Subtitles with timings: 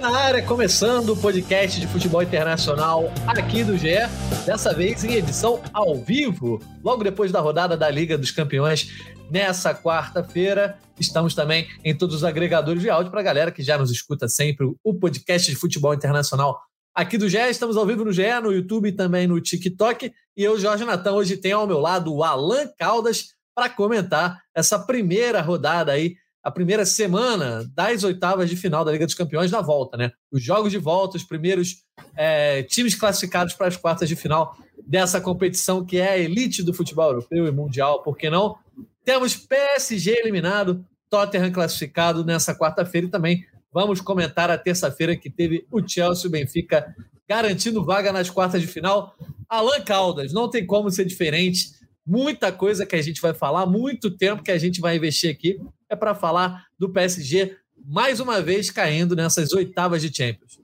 [0.00, 3.96] Na área, começando o podcast de futebol internacional aqui do GE,
[4.44, 8.90] dessa vez em edição ao vivo, logo depois da rodada da Liga dos Campeões,
[9.30, 10.78] nessa quarta-feira.
[11.00, 14.28] Estamos também em todos os agregadores de áudio para a galera que já nos escuta
[14.28, 16.60] sempre, o podcast de futebol internacional
[16.94, 17.38] aqui do GE.
[17.48, 20.12] Estamos ao vivo no GE, no YouTube e também no TikTok.
[20.36, 24.78] E eu, Jorge Natan, hoje tenho ao meu lado o Alan Caldas para comentar essa
[24.78, 29.60] primeira rodada aí a primeira semana das oitavas de final da Liga dos Campeões na
[29.60, 30.12] volta, né?
[30.30, 31.82] Os jogos de volta, os primeiros
[32.14, 34.56] é, times classificados para as quartas de final
[34.86, 38.56] dessa competição que é a elite do futebol europeu e mundial, por que não?
[39.04, 45.66] Temos PSG eliminado, Tottenham classificado nessa quarta-feira e também vamos comentar a terça-feira que teve
[45.68, 46.94] o Chelsea e o Benfica
[47.28, 49.16] garantindo vaga nas quartas de final.
[49.48, 51.72] Alan Caldas, não tem como ser diferente
[52.06, 55.58] muita coisa que a gente vai falar, muito tempo que a gente vai investir aqui
[55.88, 60.60] é para falar do PSG mais uma vez caindo nessas oitavas de Champions.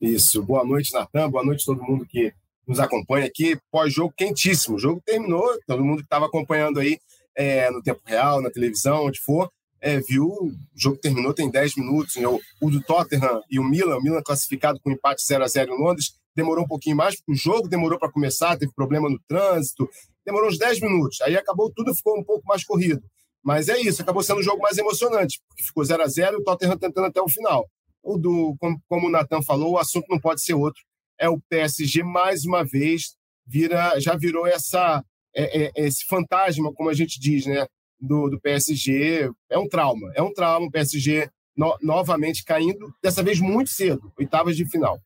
[0.00, 0.42] Isso.
[0.42, 1.30] Boa noite, Natan.
[1.30, 2.32] Boa noite todo mundo que
[2.66, 3.58] nos acompanha aqui.
[3.70, 4.76] Pós-jogo quentíssimo.
[4.76, 5.44] O jogo terminou.
[5.66, 6.98] Todo mundo que estava acompanhando aí
[7.36, 10.26] é, no tempo real, na televisão, onde for, é, viu.
[10.26, 12.14] O jogo terminou tem 10 minutos.
[12.16, 15.72] O, o do Tottenham e o Milan, o Milan classificado com empate 0 a 0
[15.72, 19.18] em Londres, demorou um pouquinho mais, porque o jogo demorou para começar, teve problema no
[19.26, 19.88] trânsito,
[20.24, 21.20] demorou uns 10 minutos.
[21.22, 23.02] Aí acabou tudo, ficou um pouco mais corrido.
[23.48, 26.40] Mas é isso, acabou sendo um jogo mais emocionante, porque ficou 0 a 0 e
[26.42, 27.66] o Tottenham tentando até o final.
[28.02, 30.82] O do, como, como o Natan falou, o assunto não pode ser outro.
[31.18, 35.02] É o PSG, mais uma vez, vira, já virou essa,
[35.34, 37.66] é, é, esse fantasma, como a gente diz, né?
[37.98, 39.30] Do, do PSG.
[39.48, 44.12] É um trauma, é um trauma o PSG no, novamente caindo, dessa vez muito cedo,
[44.18, 45.00] oitavas de final.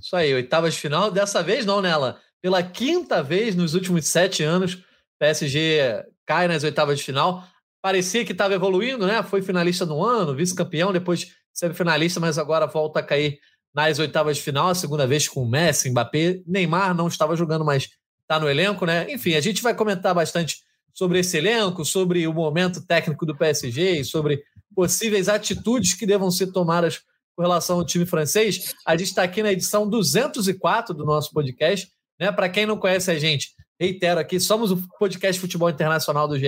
[0.00, 2.18] Isso aí, oitavas de final, dessa vez não, nela.
[2.40, 4.82] Pela quinta vez nos últimos sete anos,
[5.22, 7.44] PSG cai nas oitavas de final.
[7.80, 9.22] Parecia que estava evoluindo, né?
[9.22, 13.38] Foi finalista no ano, vice-campeão, depois semifinalista, mas agora volta a cair
[13.72, 16.40] nas oitavas de final, a segunda vez com Messi, Mbappé.
[16.44, 17.88] Neymar não estava jogando, mas
[18.22, 19.06] está no elenco, né?
[19.12, 20.56] Enfim, a gente vai comentar bastante
[20.92, 24.42] sobre esse elenco, sobre o momento técnico do PSG e sobre
[24.74, 27.00] possíveis atitudes que devam ser tomadas
[27.36, 28.74] com relação ao time francês.
[28.84, 31.88] A gente está aqui na edição 204 do nosso podcast.
[32.20, 32.30] Né?
[32.30, 33.48] Para quem não conhece a gente,
[33.80, 36.46] reitero aqui, somos o podcast Futebol Internacional do GE.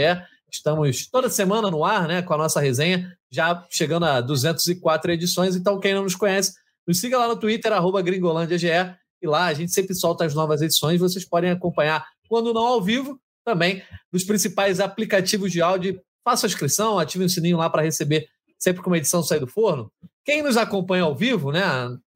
[0.50, 5.56] Estamos toda semana no ar, né, com a nossa resenha, já chegando a 204 edições.
[5.56, 6.54] Então, quem não nos conhece,
[6.86, 10.62] nos siga lá no Twitter, arroba GringolândiaGE, e lá a gente sempre solta as novas
[10.62, 11.00] edições.
[11.00, 13.82] Vocês podem acompanhar, quando não ao vivo, também
[14.12, 16.00] nos principais aplicativos de áudio.
[16.22, 19.46] Faça a inscrição, ative o sininho lá para receber sempre que uma edição sair do
[19.46, 19.92] forno.
[20.24, 21.62] Quem nos acompanha ao vivo, né,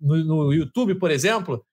[0.00, 1.64] no, no YouTube, por exemplo,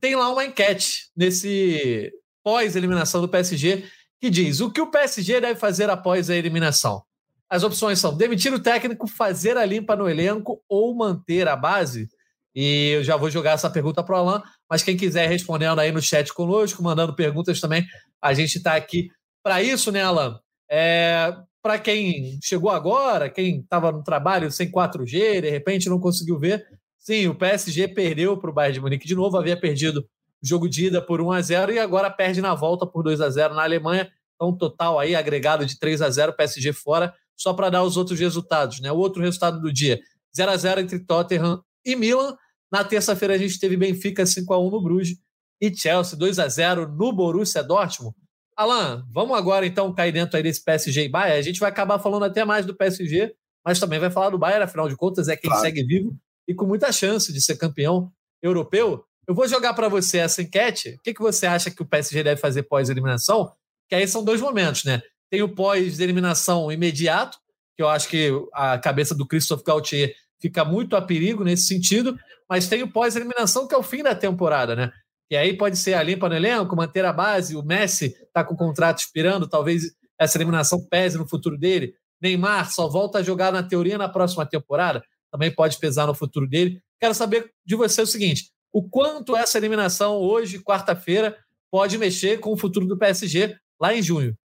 [0.00, 3.84] tem lá uma enquete nesse pós-eliminação do PSG
[4.20, 7.02] que diz o que o PSG deve fazer após a eliminação.
[7.50, 12.08] As opções são demitir o técnico, fazer a limpa no elenco ou manter a base.
[12.54, 15.90] E eu já vou jogar essa pergunta para o Alan, mas quem quiser respondendo aí
[15.90, 17.84] no chat conosco, mandando perguntas também,
[18.22, 19.08] a gente está aqui
[19.42, 20.38] para isso, né, Alan?
[20.70, 26.38] É, para quem chegou agora, quem estava no trabalho sem 4G, de repente não conseguiu
[26.38, 26.64] ver,
[27.02, 30.08] Sim, o PSG perdeu para o Bayern de Munique de novo, havia perdido
[30.42, 33.30] jogo de ida por 1 a 0 e agora perde na volta por 2 a
[33.30, 34.10] 0 na Alemanha.
[34.34, 38.18] Então, total aí agregado de 3 a 0 PSG fora, só para dar os outros
[38.18, 38.90] resultados, né?
[38.90, 40.00] O outro resultado do dia,
[40.36, 42.36] 0 a 0 entre Tottenham e Milan.
[42.70, 45.18] Na terça-feira a gente teve Benfica 5 a 1 no Bruges
[45.60, 48.16] e Chelsea 2 a 0 no Borussia Dortmund.
[48.56, 51.38] Alan, vamos agora então cair dentro aí desse PSG e Bayern.
[51.38, 54.64] A gente vai acabar falando até mais do PSG, mas também vai falar do Bayern,
[54.64, 55.64] afinal de contas é quem claro.
[55.64, 56.16] segue vivo
[56.46, 59.04] e com muita chance de ser campeão europeu.
[59.26, 60.96] Eu vou jogar para você essa enquete.
[60.98, 63.52] O que, que você acha que o PSG deve fazer pós-eliminação?
[63.88, 65.00] Que aí são dois momentos, né?
[65.30, 67.38] Tem o pós-eliminação imediato,
[67.76, 72.18] que eu acho que a cabeça do Christophe Gaultier fica muito a perigo nesse sentido,
[72.48, 74.90] mas tem o pós-eliminação, que é o fim da temporada, né?
[75.30, 78.54] E aí pode ser a limpa no elenco, manter a base, o Messi está com
[78.54, 79.84] o contrato expirando, talvez
[80.18, 81.94] essa eliminação pese no futuro dele.
[82.20, 85.02] Neymar só volta a jogar na teoria na próxima temporada
[85.32, 86.80] também pode pesar no futuro dele.
[87.00, 91.36] Quero saber de você o seguinte: o quanto essa eliminação hoje, quarta-feira,
[91.70, 94.36] pode mexer com o futuro do PSG lá em junho?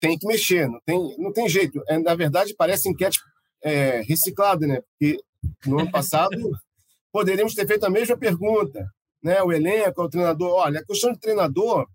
[0.00, 1.82] Tem que mexer, não tem, não tem jeito.
[1.88, 3.18] É, na verdade, parece enquete
[3.62, 4.82] é, reciclada, né?
[4.82, 5.18] Porque
[5.66, 6.36] no ano passado
[7.10, 8.86] poderíamos ter feito a mesma pergunta,
[9.22, 9.42] né?
[9.42, 10.50] O elenco, o treinador.
[10.50, 11.86] Olha, a questão de treinador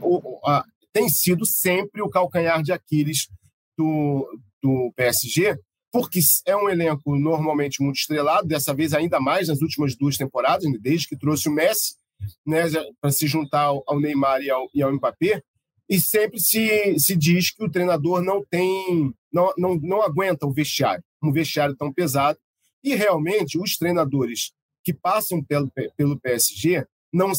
[0.00, 3.28] o, a, tem sido sempre o calcanhar de Aquiles
[3.76, 4.26] do,
[4.62, 5.58] do PSG,
[5.92, 10.64] porque é um elenco normalmente muito estrelado, dessa vez ainda mais nas últimas duas temporadas,
[10.64, 11.94] né, desde que trouxe o Messi
[12.46, 12.62] né,
[13.00, 15.42] para se juntar ao Neymar e ao, e ao Mbappé,
[15.88, 20.52] e sempre se, se diz que o treinador não tem, não, não, não aguenta o
[20.52, 22.38] vestiário, um vestiário tão pesado,
[22.82, 24.52] E realmente, os treinadores
[24.84, 27.32] que passam pelo, pelo PSG, não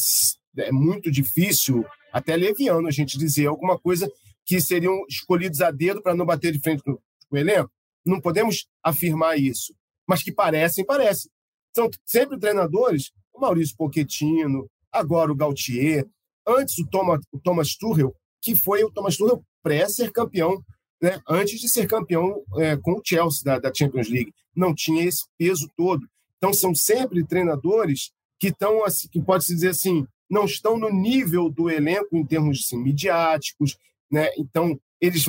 [0.57, 4.11] é muito difícil, até leviano, a gente dizer alguma coisa
[4.45, 6.99] que seriam escolhidos a dedo para não bater de frente com
[7.31, 7.71] o elenco.
[8.05, 9.73] Não podemos afirmar isso.
[10.07, 11.29] Mas que parecem, parecem.
[11.75, 16.05] São sempre treinadores, o Maurício Pochettino, agora o Gautier,
[16.45, 20.61] antes o Thomas, o Thomas Tuchel, que foi o Thomas Tuchel pré-ser campeão,
[21.01, 21.21] né?
[21.29, 24.33] antes de ser campeão é, com o Chelsea da, da Champions League.
[24.55, 26.05] Não tinha esse peso todo.
[26.37, 31.49] Então, são sempre treinadores que estão, assim, que pode-se dizer assim, não estão no nível
[31.49, 33.77] do elenco em termos assim, midiáticos.
[34.11, 34.29] Né?
[34.37, 35.25] Então, eles.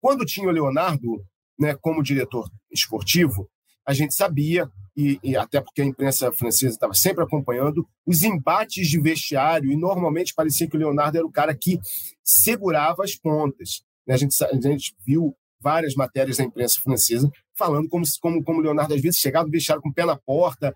[0.00, 1.22] Quando tinha o Leonardo
[1.58, 3.48] né, como diretor esportivo,
[3.86, 8.86] a gente sabia, e, e até porque a imprensa francesa estava sempre acompanhando, os embates
[8.86, 11.78] de vestiário, e normalmente parecia que o Leonardo era o cara que
[12.22, 13.82] segurava as pontas.
[14.06, 14.14] Né?
[14.14, 18.94] A, gente, a gente viu várias matérias da imprensa francesa falando como, como, como Leonardo
[18.94, 20.74] às vezes chegava vestiário com o pé na porta.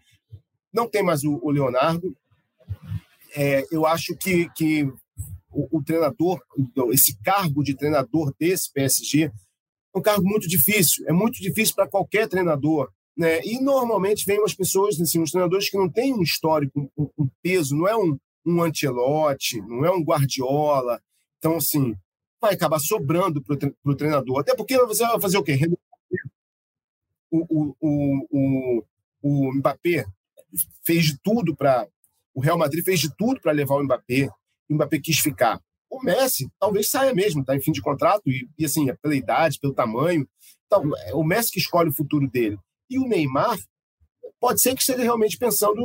[0.73, 2.17] Não tem mais o, o Leonardo.
[3.37, 4.84] É, eu acho que, que
[5.50, 6.40] o, o, treinador,
[6.93, 9.31] esse cargo de treinador desse PSG,
[9.94, 11.05] é um cargo muito difícil.
[11.06, 12.91] É muito difícil para qualquer treinador.
[13.17, 13.44] Né?
[13.44, 17.29] E normalmente vem umas pessoas, assim, uns treinadores que não têm um histórico, um, um
[17.43, 21.00] peso, não é um, um Ancelotti, não é um Guardiola.
[21.39, 21.94] Então, assim,
[22.41, 24.41] vai acabar sobrando para o treinador.
[24.41, 25.59] Até porque você vai fazer o quê?
[27.31, 28.85] O, o, o, o,
[29.23, 30.05] o Mbappé
[30.85, 31.87] fez de tudo para.
[32.35, 34.29] O Real Madrid fez de tudo para levar o Mbappé.
[34.69, 35.61] O Mbappé quis ficar.
[35.93, 39.15] O Messi talvez saia mesmo, está em fim de contrato, e, e assim, é pela
[39.15, 40.27] idade, pelo tamanho.
[40.67, 42.59] Então, é o Messi que escolhe o futuro dele.
[42.89, 43.59] E o Neymar
[44.41, 45.79] pode ser que esteja realmente pensando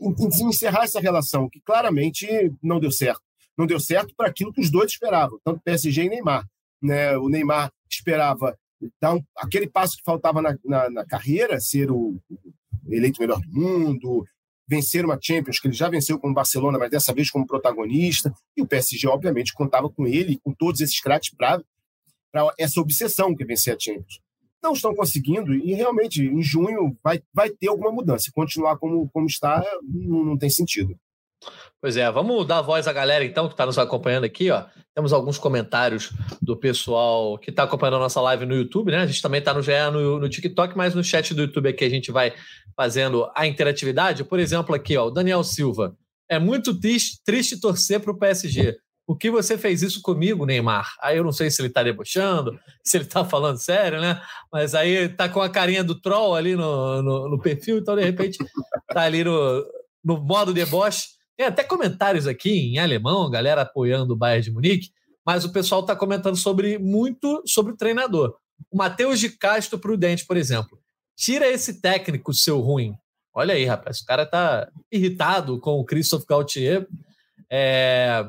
[0.00, 2.26] em, em, em encerrar essa relação, que claramente
[2.62, 3.20] não deu certo.
[3.58, 6.46] Não deu certo para aquilo que os dois esperavam, tanto PSG e Neymar.
[6.80, 7.16] Né?
[7.18, 8.56] O Neymar esperava
[9.00, 12.16] dar um, aquele passo que faltava na, na, na carreira, ser o,
[12.88, 14.24] eleito melhor do mundo,
[14.68, 18.34] vencer uma Champions, que ele já venceu com o Barcelona, mas dessa vez como protagonista.
[18.56, 21.62] E o PSG, obviamente, contava com ele, com todos esses craques para
[22.58, 24.20] essa obsessão que é vencer a Champions
[24.66, 28.30] não estão conseguindo e realmente em junho vai, vai ter alguma mudança.
[28.34, 30.98] Continuar como, como está não, não tem sentido.
[31.80, 34.64] Pois é, vamos dar voz à galera então que está nos acompanhando aqui, ó.
[34.94, 38.98] Temos alguns comentários do pessoal que está acompanhando a nossa live no YouTube, né?
[38.98, 39.60] A gente também está no
[39.92, 42.32] no, no TikTok, mas no chat do YouTube aqui a gente vai
[42.74, 44.24] fazendo a interatividade.
[44.24, 45.96] Por exemplo, aqui, ó, o Daniel Silva.
[46.28, 48.76] É muito triste, triste torcer para o PSG.
[49.06, 50.92] O que você fez isso comigo, Neymar?
[51.00, 54.20] Aí eu não sei se ele está debochando, se ele está falando sério, né?
[54.52, 58.02] Mas aí tá com a carinha do troll ali no, no, no perfil, então de
[58.02, 58.38] repente
[58.88, 59.64] tá ali no,
[60.04, 61.15] no modo deboche.
[61.36, 64.90] Tem até comentários aqui em alemão, galera apoiando o Bayern de Munique,
[65.24, 68.36] mas o pessoal está comentando sobre muito sobre o treinador.
[68.70, 70.78] O Matheus de Castro Prudente, por exemplo.
[71.14, 72.94] Tira esse técnico seu ruim.
[73.34, 76.86] Olha aí, rapaz, o cara tá irritado com o Christophe Gaultier.
[77.50, 78.26] É,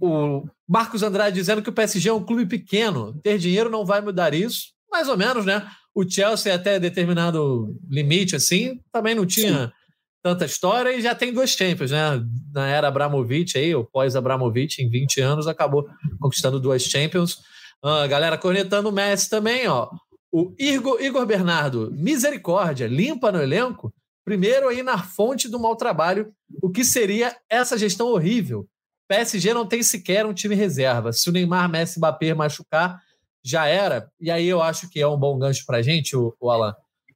[0.00, 4.00] o Marcos Andrade dizendo que o PSG é um clube pequeno, ter dinheiro não vai
[4.00, 5.68] mudar isso, mais ou menos, né?
[5.94, 9.72] O Chelsea, até determinado limite, assim, também não tinha Sim.
[10.22, 12.22] Tanta história e já tem dois Champions, né?
[12.52, 15.86] Na era Abramovich, aí, o pós-Abramovich, em 20 anos, acabou
[16.20, 17.38] conquistando duas Champions.
[17.84, 19.88] Uh, galera cornetando o Messi também, ó.
[20.32, 23.92] O Igor, Igor Bernardo, misericórdia, limpa no elenco.
[24.24, 28.68] Primeiro aí na fonte do mau trabalho, o que seria essa gestão horrível
[29.10, 31.12] PSG não tem sequer um time reserva.
[31.12, 33.00] Se o Neymar, Messi, Mbappé machucar,
[33.44, 34.08] já era.
[34.20, 36.72] E aí eu acho que é um bom gancho para gente, o, o Alan.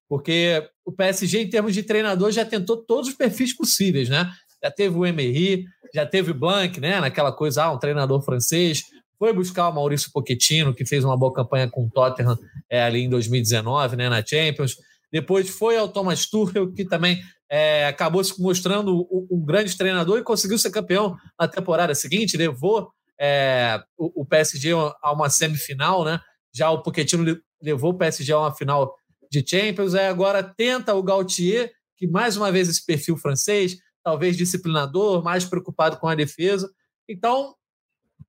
[0.08, 4.30] Porque o PSG, em termos de treinador, já tentou todos os perfis possíveis, né?
[4.62, 7.00] Já teve o Emery, já teve o Blanc, né?
[7.00, 8.82] Naquela coisa, ah, um treinador francês.
[9.18, 12.36] Foi buscar o Maurício Pochettino, que fez uma boa campanha com o Tottenham
[12.68, 14.08] é, ali em 2019, né?
[14.08, 14.76] Na Champions.
[15.10, 20.24] Depois foi ao Thomas Tuchel, que também é, acabou se mostrando um, grande treinador e
[20.24, 26.18] conseguiu ser campeão na temporada seguinte, levou é, o, o, PSG a uma semifinal, né?
[26.52, 28.92] Já o Pochettino levou o PSG a uma final
[29.34, 34.36] de Champions, é, agora tenta o Gautier, que mais uma vez esse perfil francês, talvez
[34.36, 36.70] disciplinador, mais preocupado com a defesa.
[37.08, 37.54] Então,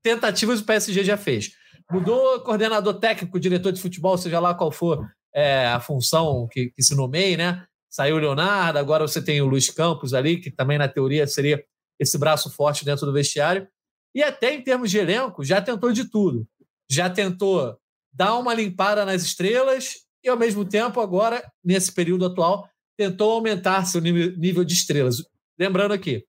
[0.02, 1.52] tentativas o PSG já fez.
[1.92, 6.82] Mudou coordenador técnico, diretor de futebol, seja lá qual for é, a função que, que
[6.82, 7.66] se nomeie, né?
[7.90, 11.64] Saiu o Leonardo, agora você tem o Luiz Campos ali, que também na teoria seria
[12.00, 13.68] esse braço forte dentro do vestiário.
[14.14, 16.48] E até em termos de elenco, já tentou de tudo.
[16.90, 17.78] Já tentou
[18.14, 22.68] dar uma limpada nas estrelas e, ao mesmo tempo, agora, nesse período atual,
[22.98, 25.18] tentou aumentar seu nível de estrelas.
[25.58, 26.26] Lembrando aqui,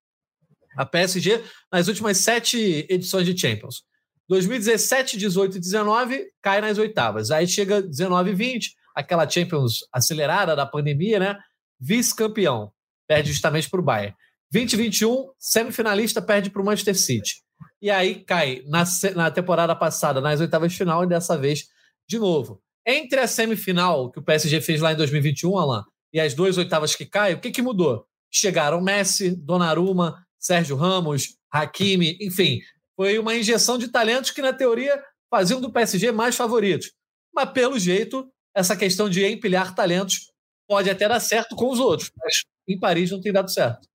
[0.77, 3.83] a PSG, nas últimas sete edições de Champions,
[4.29, 7.31] 2017, 18 e 19, cai nas oitavas.
[7.31, 11.39] Aí chega 19 e 20, aquela Champions acelerada da pandemia, né?
[11.81, 12.73] Vice-campeão,
[13.09, 14.15] perde justamente para o Bayern.
[14.53, 17.37] 2021, semifinalista, perde para o Manchester City.
[17.81, 18.85] E aí cai na,
[19.15, 21.67] na temporada passada, nas oitavas de final, e dessa vez
[22.07, 22.61] de novo.
[22.87, 26.95] Entre a semifinal que o PSG fez lá em 2021, Alan, e as duas oitavas
[26.95, 28.07] que caem, o que, que mudou?
[28.31, 32.61] Chegaram Messi, Donnarumma, Sérgio Ramos, Hakimi, enfim,
[32.95, 36.93] foi uma injeção de talentos que, na teoria, faziam do PSG mais favoritos.
[37.35, 40.33] Mas, pelo jeito, essa questão de empilhar talentos
[40.67, 43.89] pode até dar certo com os outros, mas em Paris não tem dado certo.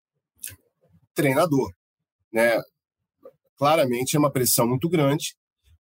[1.14, 1.73] Treinador.
[2.32, 2.61] Né?
[3.56, 5.35] Claramente é uma pressão muito grande.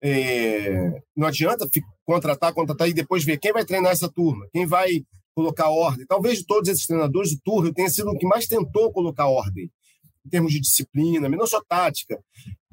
[0.04, 1.02] É...
[1.16, 1.68] Não adianta
[2.06, 6.06] contratar, contratar e depois ver quem vai treinar essa turma, quem vai colocar ordem.
[6.06, 9.72] Talvez de todos esses treinadores, o Tuchel tenha sido o que mais tentou colocar ordem
[10.26, 12.20] em termos de disciplina, não só tática.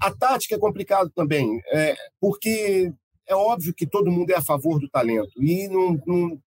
[0.01, 2.93] A tática é complicado também, é, porque
[3.29, 5.31] é óbvio que todo mundo é a favor do talento.
[5.37, 6.41] E não, não,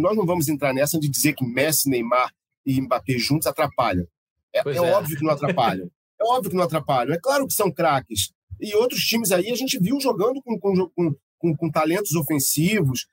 [0.00, 2.30] nós não vamos entrar nessa de dizer que Messi, Neymar
[2.64, 4.06] e Mbappé juntos atrapalham.
[4.54, 5.90] É, é, é, óbvio que não atrapalham.
[6.20, 7.14] É óbvio que não atrapalham.
[7.14, 8.32] É claro que são craques.
[8.60, 13.06] E outros times aí a gente viu jogando com, com, com, com talentos ofensivos.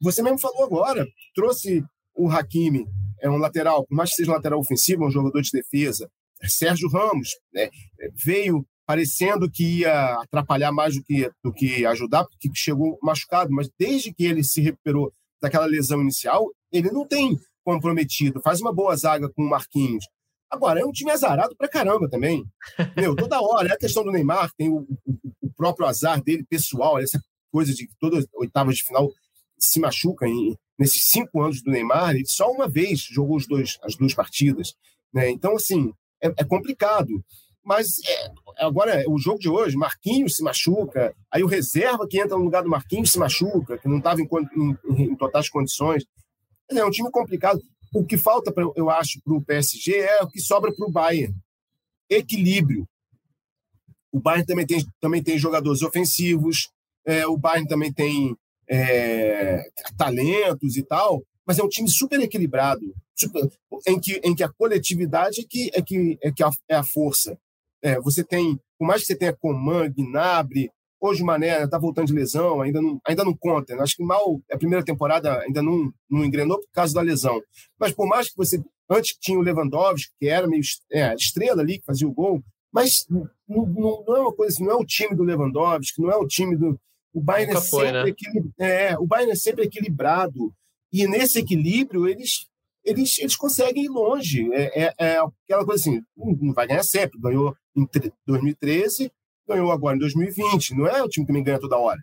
[0.00, 1.84] Você mesmo falou agora, trouxe
[2.14, 2.86] o Hakimi,
[3.20, 6.08] é um lateral, por mais que seja um lateral ofensivo, é um jogador de defesa.
[6.42, 7.70] Sérgio Ramos né,
[8.24, 13.70] veio parecendo que ia atrapalhar mais do que, do que ajudar, porque chegou machucado, mas
[13.78, 18.42] desde que ele se recuperou daquela lesão inicial, ele não tem comprometido.
[18.42, 20.04] Faz uma boa zaga com o Marquinhos.
[20.54, 22.44] Agora, é um time azarado pra caramba também.
[22.96, 23.68] Meu, toda hora.
[23.68, 27.20] É a questão do Neymar, tem o, o, o próprio azar dele pessoal, essa
[27.50, 29.10] coisa de que toda oitava de final
[29.58, 30.28] se machuca.
[30.28, 34.14] Em, nesses cinco anos do Neymar, ele só uma vez jogou os dois, as duas
[34.14, 34.74] partidas.
[35.12, 35.28] Né?
[35.30, 35.92] Então, assim,
[36.22, 37.10] é, é complicado.
[37.64, 42.36] Mas é, agora, o jogo de hoje, Marquinhos se machuca, aí o reserva que entra
[42.36, 46.04] no lugar do Marquinhos se machuca, que não estava em, em, em, totais condições.
[46.70, 47.60] É um time complicado.
[47.94, 50.90] O que falta, pra, eu acho, para o PSG é o que sobra para o
[50.90, 51.32] Bayern:
[52.10, 52.88] equilíbrio.
[54.12, 56.70] O Bayern também tem, também tem jogadores ofensivos,
[57.06, 58.36] é, o Bayern também tem
[58.68, 59.64] é,
[59.96, 63.48] talentos e tal, mas é um time super equilibrado, super,
[63.86, 66.84] em, que, em que a coletividade é que é, que, é, que a, é a
[66.84, 67.38] força.
[67.82, 70.70] É, você tem, por mais que você tenha Coman, Gnabry,
[71.04, 73.76] hoje o Mané está voltando de lesão, ainda não, ainda não conta.
[73.76, 73.82] Né?
[73.82, 77.42] Acho que mal a primeira temporada ainda não, não engrenou por causa da lesão.
[77.78, 81.78] Mas por mais que você antes tinha o Lewandowski, que era meio é, estrela ali,
[81.78, 82.42] que fazia o gol,
[82.72, 86.10] mas não, não, não, é uma coisa assim, não é o time do Lewandowski, não
[86.10, 86.78] é o time do.
[87.12, 88.90] O Bayern, é foi, sempre, né?
[88.90, 90.52] é, o Bayern é sempre equilibrado.
[90.92, 92.46] E nesse equilíbrio, eles,
[92.84, 94.52] eles, eles conseguem ir longe.
[94.52, 97.20] É, é, é aquela coisa assim, não vai ganhar sempre.
[97.20, 97.86] Ganhou em
[98.26, 99.12] 2013,
[99.46, 100.74] ganhou agora em 2020.
[100.74, 102.02] Não é o time que me ganha toda hora,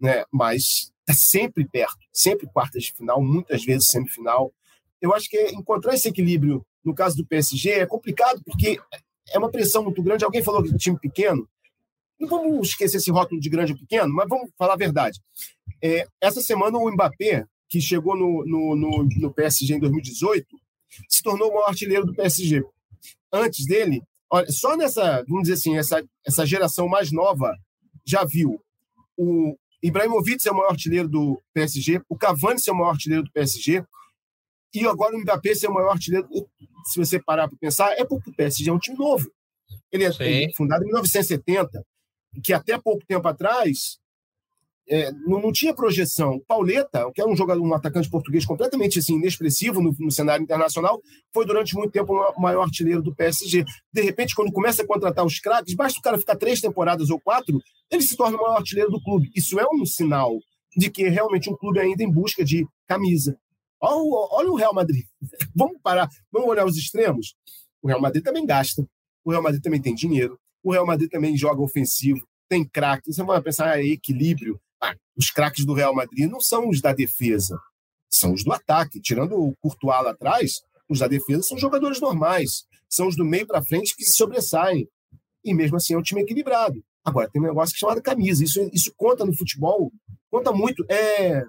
[0.00, 0.24] né?
[0.30, 4.52] mas está sempre perto, sempre quartas de final, muitas vezes semifinal.
[5.00, 8.80] Eu acho que encontrar esse equilíbrio no caso do PSG é complicado porque
[9.32, 10.24] é uma pressão muito grande.
[10.24, 11.48] Alguém falou que é time pequeno.
[12.18, 15.20] Não vamos esquecer esse rótulo de grande ou pequeno, mas vamos falar a verdade.
[15.82, 20.46] É, essa semana o Mbappé que chegou no, no, no, no PSG em 2018,
[21.08, 22.62] se tornou o maior artilheiro do PSG.
[23.32, 24.02] Antes dele,
[24.32, 27.54] olha, só nessa, vamos dizer assim, essa, essa geração mais nova
[28.04, 28.60] já viu
[29.16, 33.30] o Ibrahimovic ser o maior artilheiro do PSG, o Cavani ser o maior artilheiro do
[33.30, 33.84] PSG,
[34.74, 36.26] e agora o Mbappé ser o maior artilheiro.
[36.86, 39.30] Se você parar para pensar, é porque o PSG é um time novo.
[39.90, 41.84] Ele é, ele é fundado em 1970,
[42.42, 43.98] que até pouco tempo atrás
[44.88, 46.40] é, não, não, tinha projeção.
[46.46, 51.00] Pauleta, que é um jogador, um atacante português completamente assim, inexpressivo no, no, cenário internacional,
[51.32, 53.64] foi durante muito tempo o maior artilheiro do PSG.
[53.92, 57.20] De repente, quando começa a contratar os craques, basta o cara ficar três temporadas ou
[57.20, 57.60] quatro,
[57.90, 59.30] ele se torna o maior artilheiro do clube.
[59.34, 60.38] Isso é um sinal
[60.76, 63.36] de que é realmente um clube ainda em busca de camisa.
[63.80, 65.04] Olha, olha o Real Madrid.
[65.54, 67.34] vamos parar, vamos olhar os extremos.
[67.82, 68.86] O Real Madrid também gasta.
[69.24, 70.38] O Real Madrid também tem dinheiro.
[70.62, 72.20] O Real Madrid também joga ofensivo
[72.52, 73.10] tem craque.
[73.10, 74.60] Você vai pensar em equilíbrio.
[75.16, 77.58] Os craques do Real Madrid não são os da defesa,
[78.08, 79.00] são os do ataque.
[79.00, 83.46] Tirando o Courtois lá atrás, os da defesa são jogadores normais, são os do meio
[83.46, 84.88] para frente que se sobressaem.
[85.44, 86.82] E mesmo assim é um time equilibrado.
[87.04, 88.44] Agora, tem um negócio chamado camisa.
[88.44, 89.92] Isso, isso conta no futebol,
[90.30, 90.84] conta muito.
[90.88, 91.42] É,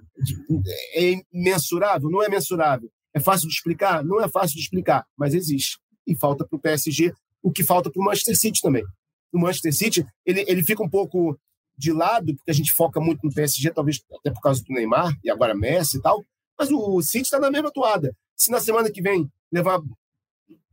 [0.96, 2.10] é mensurável?
[2.10, 2.90] Não é mensurável.
[3.14, 4.04] É fácil de explicar?
[4.04, 5.78] Não é fácil de explicar, mas existe.
[6.08, 8.84] E falta para o PSG o que falta para o Manchester City também.
[9.32, 11.38] O Manchester City, ele, ele fica um pouco
[11.78, 15.18] de lado, porque a gente foca muito no PSG, talvez até por causa do Neymar
[15.24, 16.24] e agora Messi e tal.
[16.58, 18.16] Mas o City está na mesma toada.
[18.36, 19.82] Se na semana que vem levar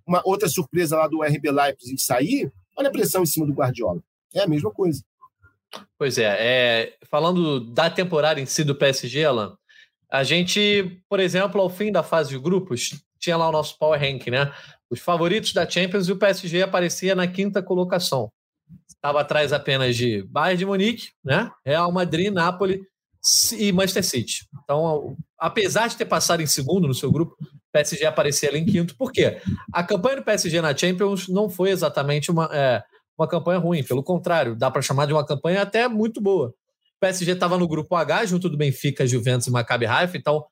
[0.07, 4.03] uma outra surpresa lá do RB Leipzig sair, olha a pressão em cima do Guardiola.
[4.35, 5.03] É a mesma coisa.
[5.97, 9.57] Pois é, é falando da temporada em si do PSG, Alan,
[10.11, 14.01] A gente, por exemplo, ao fim da fase de grupos, tinha lá o nosso Power
[14.01, 14.53] Rank, né?
[14.89, 18.33] Os favoritos da Champions e o PSG aparecia na quinta colocação.
[19.01, 21.51] Estava atrás apenas de Bayern de Munique, né?
[21.65, 22.83] Real Madrid, Napoli
[23.57, 24.47] e Manchester City.
[24.63, 27.35] Então, apesar de ter passado em segundo no seu grupo,
[27.73, 28.95] PSG aparecia ali em quinto.
[28.97, 29.41] Por quê?
[29.73, 32.83] A campanha do PSG na Champions não foi exatamente uma, é,
[33.19, 33.83] uma campanha ruim.
[33.83, 36.49] Pelo contrário, dá para chamar de uma campanha até muito boa.
[36.49, 40.45] O PSG estava no grupo H, junto do Benfica, Juventus e Maccabi Haifa, então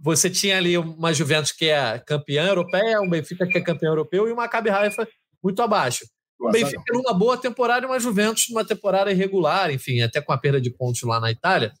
[0.00, 4.26] você tinha ali uma Juventus que é campeã europeia, um Benfica que é campeão europeu
[4.26, 5.06] e uma Maccabi Haifa
[5.42, 6.04] muito abaixo.
[6.48, 10.38] O Benfica numa boa temporada e uma Juventus numa temporada irregular, enfim, até com a
[10.38, 11.72] perda de pontos lá na Itália.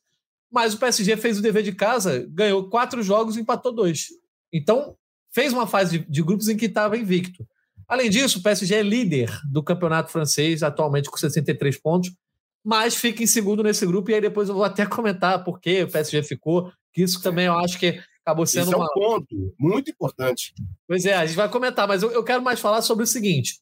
[0.50, 4.08] Mas o PSG fez o dever de casa, ganhou quatro jogos e empatou dois.
[4.52, 4.96] Então,
[5.32, 7.46] fez uma fase de, de grupos em que estava invicto.
[7.88, 12.12] Além disso, o PSG é líder do campeonato francês, atualmente com 63 pontos,
[12.64, 15.82] mas fica em segundo nesse grupo, e aí depois eu vou até comentar por que
[15.82, 19.54] o PSG ficou, que isso também eu acho que acabou sendo Esse é um ponto
[19.58, 20.54] muito importante.
[20.88, 23.58] Pois é, a gente vai comentar, mas eu, eu quero mais falar sobre o seguinte.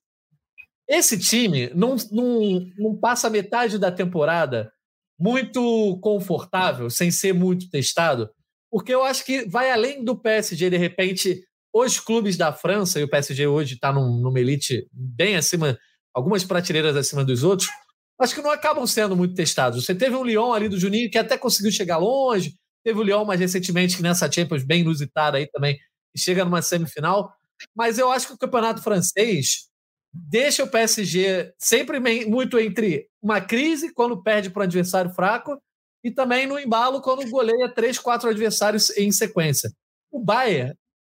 [0.88, 2.40] Esse time não, não,
[2.76, 4.72] não passa metade da temporada
[5.18, 8.28] muito confortável, sem ser muito testado,
[8.70, 13.04] porque eu acho que vai além do PSG, de repente, os clubes da França, e
[13.04, 15.78] o PSG hoje está num, numa elite bem acima,
[16.12, 17.68] algumas prateleiras acima dos outros,
[18.20, 19.84] acho que não acabam sendo muito testados.
[19.84, 23.24] Você teve um Lyon ali do Juninho que até conseguiu chegar longe, teve o Lyon
[23.24, 25.76] mais recentemente, que nessa Champions bem inusitada aí também,
[26.12, 27.32] que chega numa semifinal.
[27.76, 29.68] Mas eu acho que o campeonato francês
[30.12, 35.60] deixa o PSG sempre muito entre uma crise quando perde para um adversário fraco
[36.04, 39.70] e também no embalo quando goleia três, quatro adversários em sequência.
[40.10, 40.74] O Bayern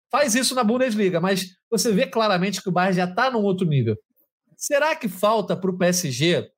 [0.09, 3.67] faz isso na Bundesliga, mas você vê claramente que o Bayern já está num outro
[3.67, 3.95] nível.
[4.55, 6.49] Será que falta para o PSG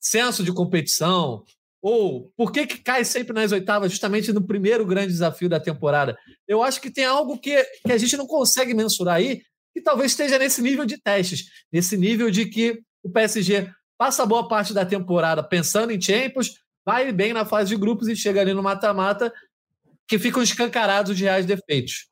[0.00, 1.44] senso de competição?
[1.82, 6.16] Ou por que, que cai sempre nas oitavas, justamente no primeiro grande desafio da temporada?
[6.48, 9.42] Eu acho que tem algo que, que a gente não consegue mensurar aí,
[9.74, 14.46] que talvez esteja nesse nível de testes, nesse nível de que o PSG passa boa
[14.48, 16.54] parte da temporada pensando em Champions,
[16.86, 19.32] vai bem na fase de grupos e chega ali no mata-mata,
[20.06, 22.08] que ficam escancarados de reais defeitos.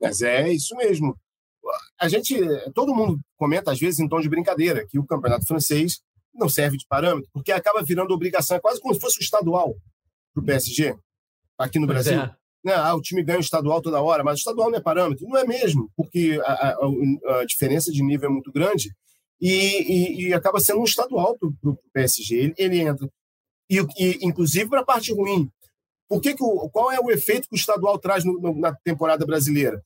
[0.00, 1.18] Mas é isso mesmo.
[1.98, 2.36] A gente,
[2.74, 6.00] todo mundo comenta às vezes em tom de brincadeira que o campeonato francês
[6.34, 9.74] não serve de parâmetro, porque acaba virando obrigação, é quase como se fosse o estadual
[10.32, 10.96] para o PSG,
[11.58, 12.20] aqui no Brasil.
[12.20, 12.41] É.
[12.64, 12.72] Né?
[12.74, 15.26] Ah, o time ganha o estadual toda hora, mas o estadual não é parâmetro.
[15.26, 18.94] Não é mesmo, porque a, a, a diferença de nível é muito grande
[19.40, 22.36] e, e, e acaba sendo um estadual para o PSG.
[22.36, 23.08] Ele, ele, entra.
[23.68, 25.50] E, e inclusive, para a parte ruim.
[26.08, 28.74] Por que que o, qual é o efeito que o estadual traz no, no, na
[28.84, 29.82] temporada brasileira?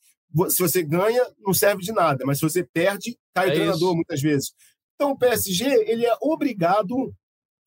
[0.51, 3.89] Se você ganha, não serve de nada, mas se você perde, cai é o treinador
[3.89, 3.95] isso.
[3.95, 4.53] muitas vezes.
[4.95, 7.15] Então, o PSG ele é obrigado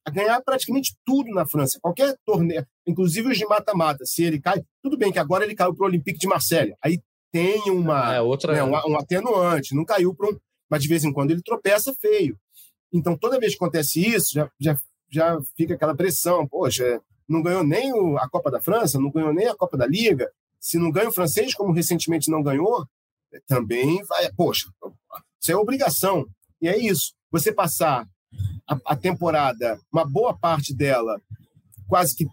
[0.09, 1.79] ganhar praticamente tudo na França.
[1.81, 5.75] Qualquer torneio, inclusive os de mata-mata, se ele cai, tudo bem que agora ele caiu
[5.75, 6.75] para o Olympique de Marselha.
[6.83, 6.99] Aí
[7.31, 8.53] tem uma, é, outra...
[8.53, 10.37] Né, um, um atenuante, não caiu para um.
[10.69, 12.37] Mas de vez em quando ele tropeça feio.
[12.93, 14.77] Então, toda vez que acontece isso, já, já,
[15.11, 16.47] já fica aquela pressão.
[16.47, 19.85] Poxa, não ganhou nem o, a Copa da França, não ganhou nem a Copa da
[19.85, 20.29] Liga.
[20.59, 22.85] Se não ganha o francês, como recentemente não ganhou,
[23.47, 24.31] também vai.
[24.33, 24.69] Poxa,
[25.41, 26.25] isso é obrigação.
[26.61, 28.07] E é isso você passar
[28.67, 31.19] a, a temporada, uma boa parte dela,
[31.87, 32.27] quase que,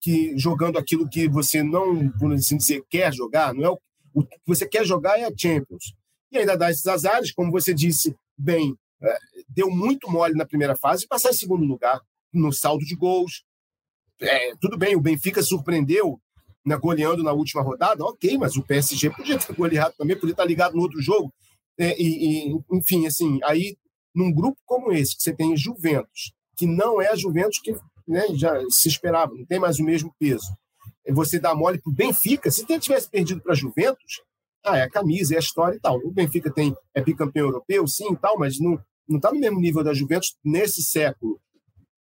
[0.00, 3.78] que jogando aquilo que você não, por assim dizer, quer jogar, não é o,
[4.14, 5.94] o que você quer jogar é a Champions.
[6.30, 10.76] E ainda dá esses azares, como você disse bem, é, deu muito mole na primeira
[10.76, 12.00] fase, passar em segundo lugar
[12.32, 13.44] no saldo de gols.
[14.20, 16.20] É, tudo bem, o Benfica surpreendeu
[16.64, 20.44] né, goleando na última rodada, ok, mas o PSG podia ter goleado também, podia estar
[20.44, 21.32] ligado no outro jogo.
[21.78, 23.76] É, e, e, enfim, assim, aí
[24.14, 27.74] num grupo como esse, que você tem Juventus, que não é a Juventus que
[28.06, 30.46] né, já se esperava, não tem mais o mesmo peso.
[31.10, 34.22] Você dá mole para o Benfica, se ele tivesse perdido para a Juventus,
[34.64, 35.98] ah, é a camisa, é a história e tal.
[35.98, 38.78] O Benfica tem, é bicampeão europeu, sim e tal, mas não
[39.16, 41.40] está no mesmo nível da Juventus nesse século.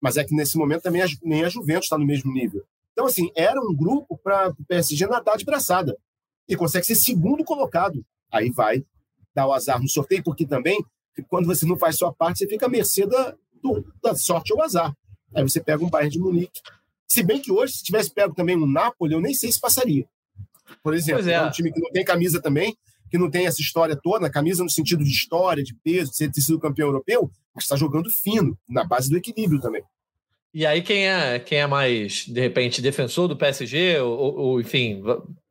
[0.01, 2.63] Mas é que nesse momento também a, nem a Juventus está no mesmo nível.
[2.93, 5.97] Então, assim, era um grupo para o PSG nadar de braçada.
[6.49, 8.05] E consegue ser segundo colocado.
[8.33, 8.85] Aí vai
[9.35, 10.83] dar o azar no sorteio, porque também
[11.23, 14.63] quando você não faz sua parte, você fica à mercê da, do, da sorte ou
[14.63, 14.95] azar.
[15.35, 16.61] Aí você pega um Bayern de Munique.
[17.07, 20.07] Se bem que hoje, se tivesse pego também um Napoli, eu nem sei se passaria.
[20.83, 21.33] Por exemplo, é.
[21.33, 21.43] é.
[21.43, 22.77] um time que não tem camisa também,
[23.11, 26.41] que não tem essa história toda, camisa no sentido de história, de peso, de ter
[26.41, 29.83] sido campeão europeu, mas está jogando fino, na base do equilíbrio também.
[30.53, 35.03] E aí, quem é, quem é mais, de repente, defensor do PSG, ou, ou enfim,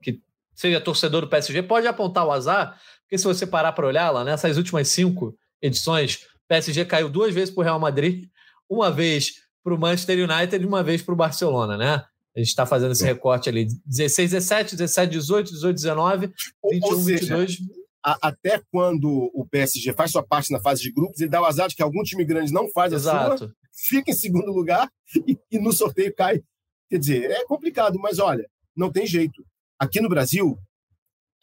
[0.02, 0.20] que
[0.54, 4.24] seja torcedor do PSG, pode apontar o azar, porque se você parar para olhar lá,
[4.24, 8.30] nessas últimas cinco edições, PSG caiu duas vezes para o Real Madrid,
[8.70, 12.04] uma vez para o Manchester United e uma vez para o Barcelona, né?
[12.36, 13.08] A gente está fazendo esse é.
[13.08, 13.68] recorte ali.
[13.86, 16.28] 16, 17, 17, 18, 18, 19,
[16.72, 17.58] 21, Ou seja, 22.
[18.06, 21.46] A, até quando o PSG faz sua parte na fase de grupos, ele dá o
[21.46, 23.38] azar de que algum time grande não faz a Exato.
[23.38, 23.54] sua,
[23.88, 24.90] fica em segundo lugar
[25.28, 26.42] e, e no sorteio cai.
[26.90, 29.44] Quer dizer, é complicado, mas olha, não tem jeito.
[29.80, 30.58] Aqui no Brasil,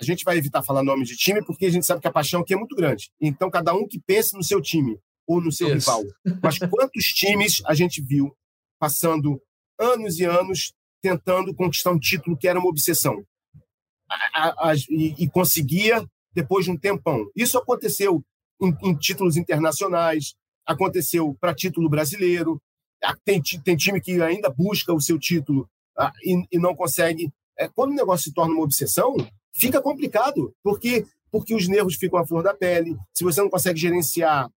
[0.00, 2.40] a gente vai evitar falar nome de time porque a gente sabe que a paixão
[2.40, 3.11] aqui é muito grande.
[3.20, 5.90] Então, cada um que pense no seu time ou no seu Isso.
[5.90, 6.02] rival.
[6.42, 8.35] Mas quantos times a gente viu
[8.78, 9.40] passando
[9.78, 13.24] anos e anos tentando conquistar um título que era uma obsessão.
[14.35, 17.31] A, a, e, e, conseguia depois de um tempão.
[17.35, 18.22] Isso aconteceu
[18.61, 20.35] em, em títulos internacionais,
[20.66, 22.61] aconteceu para título brasileiro.
[23.24, 27.33] Tem, tem time que ainda busca o seu título ah, e, e, não consegue.
[27.59, 29.14] É, quando o negócio se torna uma obsessão,
[29.52, 32.96] fica complicado, porque, porque os nervos ficam à flor da pele.
[33.12, 34.50] Se você não consegue gerenciar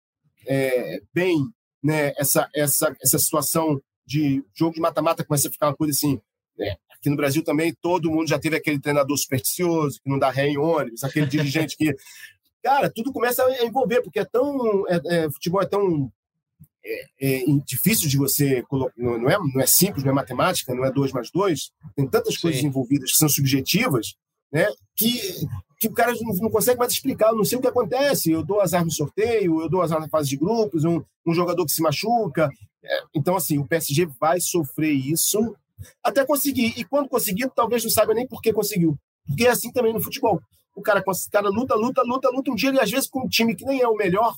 [0.47, 1.39] é, bem
[1.83, 6.21] né, essa, essa, essa situação de jogo de mata-mata, começa a ficar uma coisa assim
[6.61, 10.31] é, aqui no Brasil também todo mundo já teve aquele treinador supersticioso, que não dá
[10.31, 11.95] ré em ônibus, aquele dirigente que.
[12.63, 14.89] Cara, tudo começa a envolver, porque é tão.
[14.89, 16.11] É, é, futebol é tão
[16.83, 18.95] é, é, difícil de você colocar.
[18.97, 21.71] Não é, não é simples, não é matemática, não é dois mais dois.
[21.95, 22.41] Tem tantas Sim.
[22.41, 24.15] coisas envolvidas que são subjetivas,
[24.55, 24.69] né?
[24.95, 25.21] Que,
[25.81, 27.31] que o cara não, não, consegue mais explicar.
[27.31, 28.31] Eu não sei o que acontece.
[28.31, 31.67] Eu dou azar no sorteio, eu dou azar na fase de grupos, um, um jogador
[31.67, 32.49] que se machuca.
[32.83, 35.57] É, então, assim, o PSG vai sofrer isso
[36.03, 36.73] até conseguir.
[36.77, 38.97] E quando conseguir, talvez não saiba nem por que conseguiu.
[39.27, 40.41] Porque é assim também no futebol.
[40.77, 42.51] O cara, o cara luta, luta, luta, luta.
[42.53, 44.35] Um dia ele, às vezes, com um time que nem é o melhor,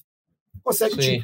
[0.63, 1.23] consegue Sim.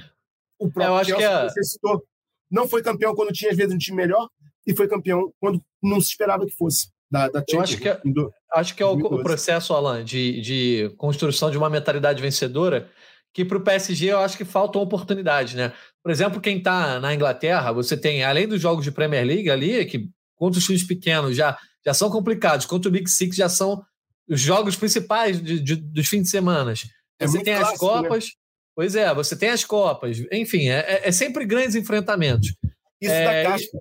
[0.59, 1.49] O próprio Eu acho que, é...
[1.49, 2.05] você citou,
[2.51, 4.29] não foi campeão quando tinha, às vezes, um time melhor,
[4.67, 6.89] e foi campeão quando não se esperava que fosse.
[7.11, 10.41] Da, da Eu acho que, é, do, acho que é o, o, processo, Alan, de,
[10.41, 12.89] de construção de uma mentalidade vencedora,
[13.33, 15.73] que para o PSG eu acho que falta uma oportunidade, né?
[16.03, 19.85] Por exemplo, quem está na Inglaterra, você tem, além dos jogos de Premier League ali,
[19.87, 23.83] que contra os times pequenos já, já são complicados, contra o Big Six já são
[24.29, 26.75] os jogos principais de, de, dos fins de semana.
[27.19, 28.09] É você tem clássico, as né?
[28.09, 28.25] Copas.
[28.25, 28.31] Né?
[28.75, 30.23] Pois é, você tem as Copas.
[30.33, 32.55] Enfim, é, é, é sempre grandes enfrentamentos.
[33.01, 33.79] Isso é, da casca.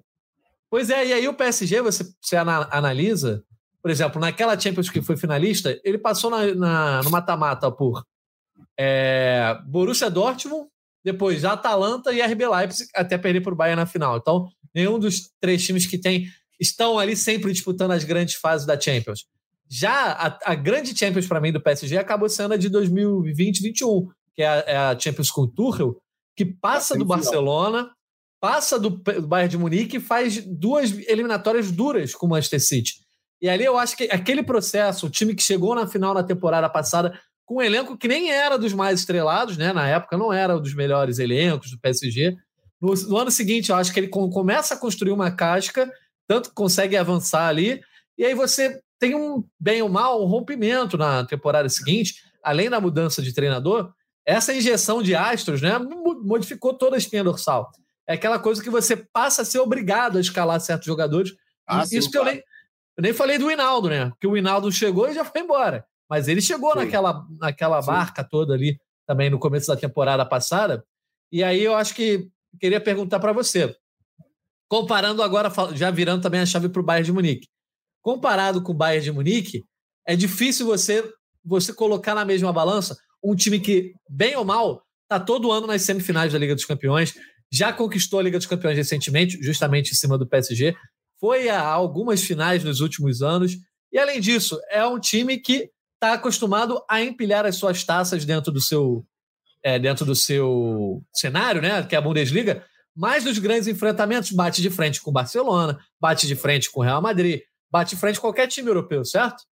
[0.70, 3.44] Pois é, e aí o PSG, você, você analisa,
[3.82, 8.04] por exemplo, naquela Champions que foi finalista, ele passou na, na no mata-mata por
[8.78, 10.68] é, Borussia Dortmund,
[11.04, 14.18] depois Atalanta e RB Leipzig, até perder para o Bayern na final.
[14.18, 16.28] Então, nenhum dos três times que tem
[16.60, 19.26] estão ali sempre disputando as grandes fases da Champions.
[19.68, 24.44] Já a, a grande Champions para mim do PSG acabou sendo a de 2020-21, que
[24.44, 25.98] é a, é a, Champions com o Tuchel,
[26.36, 27.90] que passa do Barcelona,
[28.40, 33.01] passa do, do Bayern de Munique e faz duas eliminatórias duras com o Manchester City.
[33.42, 36.70] E ali eu acho que aquele processo, o time que chegou na final na temporada
[36.70, 39.74] passada com um elenco que nem era dos mais estrelados, né?
[39.74, 42.38] Na época não era um dos melhores elencos do PSG.
[42.80, 45.92] No, no ano seguinte, eu acho que ele com, começa a construir uma casca,
[46.28, 47.82] tanto que consegue avançar ali,
[48.18, 52.80] e aí você tem um, bem ou mal, um rompimento na temporada seguinte, além da
[52.80, 53.92] mudança de treinador,
[54.26, 55.78] essa injeção de astros, né?
[56.24, 57.72] Modificou toda a espinha dorsal.
[58.08, 61.34] É aquela coisa que você passa a ser obrigado a escalar certos jogadores.
[61.68, 62.44] Ah, Isso sim, que eu nem,
[62.98, 64.10] eu nem falei do Hinaldo, né?
[64.10, 65.86] Porque o Hinaldo chegou e já foi embora.
[66.10, 68.78] Mas ele chegou naquela, naquela barca toda ali
[69.08, 70.84] também no começo da temporada passada.
[71.32, 73.76] E aí eu acho que queria perguntar para você.
[74.70, 77.48] Comparando agora, já virando também a chave para o Bayern de Munique.
[78.02, 79.64] Comparado com o Bayern de Munique,
[80.06, 81.04] é difícil você,
[81.44, 85.82] você colocar na mesma balança um time que, bem ou mal, está todo ano nas
[85.84, 87.14] semifinais da Liga dos Campeões,
[87.52, 90.76] já conquistou a Liga dos Campeões recentemente, justamente em cima do PSG,
[91.22, 93.56] foi a algumas finais nos últimos anos,
[93.94, 98.52] e além disso, é um time que está acostumado a empilhar as suas taças dentro
[98.52, 99.06] do seu
[99.64, 101.84] é, dentro do seu cenário, né?
[101.84, 102.66] Que é a Bundesliga.
[102.96, 106.84] Mas nos grandes enfrentamentos, bate de frente com o Barcelona, bate de frente com o
[106.84, 109.44] Real Madrid, bate de frente com qualquer time europeu, certo?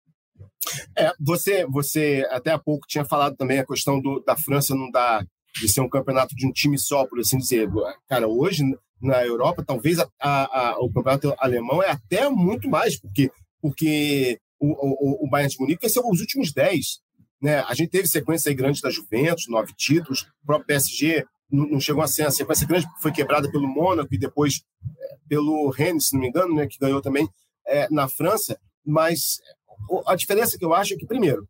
[0.97, 4.91] É, você, você até há pouco tinha falado também a questão do, da França não
[4.91, 5.25] dar
[5.61, 7.69] de ser um campeonato de um time só, por assim dizer.
[8.09, 8.65] Cara, hoje
[9.01, 13.31] na Europa, talvez a, a, a, o campeonato alemão é até muito mais, porque,
[13.61, 17.01] porque o, o, o Bayern de Munique, que são os últimos 10.
[17.41, 17.61] Né?
[17.61, 22.09] A gente teve sequência grande da Juventus, nove títulos, o próprio PSG não, chegou a
[22.09, 24.63] ser a sequência grande, foi quebrada pelo Mônaco e depois
[25.01, 27.29] é, pelo Rennes, se não me engano, né, que ganhou também
[27.67, 28.59] é, na França.
[28.85, 29.39] Mas
[30.07, 31.49] a diferença que eu acho é que, primeiro,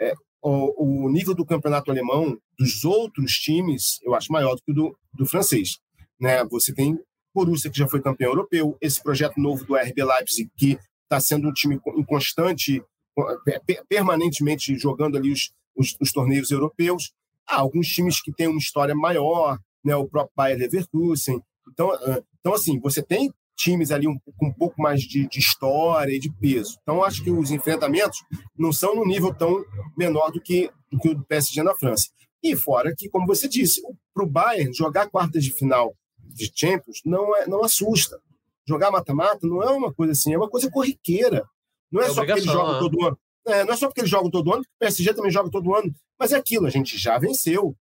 [0.00, 4.72] é, o, o, nível do campeonato alemão dos outros times eu acho maior do que
[4.72, 5.78] o do, do francês.
[6.20, 6.44] Né?
[6.44, 6.98] Você tem
[7.34, 11.48] Borussia, que já foi campeão europeu, esse projeto novo do RB Leipzig, que está sendo
[11.48, 12.82] um time em constante,
[13.88, 17.12] permanentemente jogando ali os, os, os, torneios europeus.
[17.48, 21.40] Há alguns times que têm uma história maior, né, o próprio Bayer Leverkusen.
[21.68, 21.90] Então,
[22.38, 26.32] então, assim, você tem times ali com um pouco mais de, de, história e de
[26.32, 26.78] peso.
[26.82, 28.18] Então, acho que os enfrentamentos
[28.56, 29.64] não são no nível tão
[29.96, 32.08] menor do que, do que o do PSG na França.
[32.42, 33.82] E fora que, como você disse,
[34.14, 35.94] para o Bayern jogar quartas de final
[36.34, 38.20] de Champions não, é, não assusta.
[38.66, 41.44] Jogar mata-mata não é uma coisa assim, é uma coisa corriqueira.
[41.90, 42.78] Não é, é só porque eles jogam né?
[42.78, 43.18] todo ano.
[43.46, 45.74] É, não é só porque eles jogam todo ano, porque o PSG também joga todo
[45.74, 45.92] ano.
[46.18, 47.74] Mas é aquilo, a gente já venceu.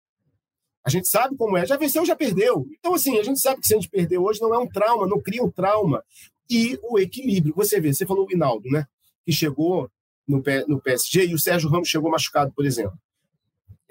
[0.84, 1.66] A gente sabe como é.
[1.66, 2.66] Já venceu, já perdeu.
[2.78, 5.06] Então, assim, a gente sabe que se a gente perder hoje não é um trauma,
[5.06, 6.02] não cria um trauma.
[6.48, 7.54] E o equilíbrio.
[7.56, 8.86] Você vê, você falou o Hinaldo, né?
[9.26, 9.90] Que chegou
[10.26, 12.96] no, no PSG e o Sérgio Ramos chegou machucado, por exemplo.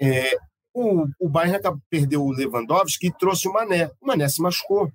[0.00, 0.36] É,
[0.78, 1.60] o, o Bayern
[1.90, 3.90] perdeu o Lewandowski e trouxe o Mané.
[4.00, 4.90] O Mané se machucou.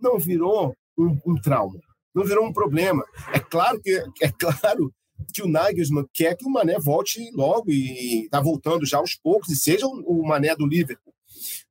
[0.00, 1.78] Não virou um, um trauma.
[2.14, 3.04] Não virou um problema.
[3.32, 3.90] É claro que
[4.22, 4.92] é claro
[5.32, 9.48] que o Nagelsmann quer que o Mané volte logo e está voltando já aos poucos
[9.48, 11.14] e seja o, o Mané do Liverpool.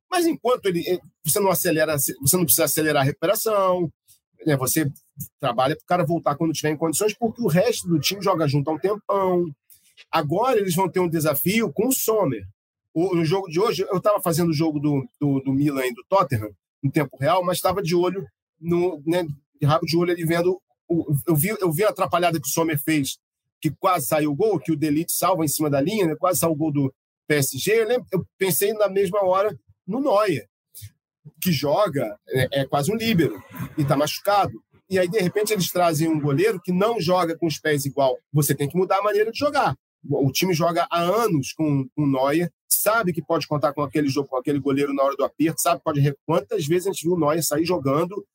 [0.10, 3.92] Mas enquanto ele, eh, você não acelera, você não precisa acelerar a recuperação,
[4.46, 4.56] né?
[4.56, 4.90] você
[5.40, 8.48] trabalha para o cara voltar quando tiver em condições, porque o resto do time joga
[8.48, 9.46] junto há um tempão.
[10.12, 12.46] Agora eles vão ter um desafio com o Sommer.
[12.96, 16.04] No jogo de hoje, eu estava fazendo o jogo do, do, do, Milan e do
[16.08, 16.52] Tottenham
[16.84, 18.26] em tempo real, mas estava de olho,
[18.60, 19.26] no, né,
[19.60, 20.62] de rabo de olho ali vendo.
[20.88, 23.18] O, eu, vi, eu vi a atrapalhada que o Sommer fez,
[23.60, 26.40] que quase saiu o gol, que o Delite salva em cima da linha, né, quase
[26.40, 26.94] saiu o gol do
[27.28, 27.82] PSG.
[27.82, 30.48] Eu, lembro, eu pensei na mesma hora no Neuer,
[31.42, 33.42] que joga, é, é quase um líbero,
[33.78, 34.54] e está machucado.
[34.90, 38.18] E aí, de repente, eles trazem um goleiro que não joga com os pés igual.
[38.32, 39.76] Você tem que mudar a maneira de jogar.
[40.10, 44.28] O time joga há anos com o Neuer, sabe que pode contar com aquele jogo,
[44.28, 46.14] com aquele goleiro na hora do aperto, sabe pode.
[46.26, 48.26] Quantas vezes a gente viu o Neuer sair jogando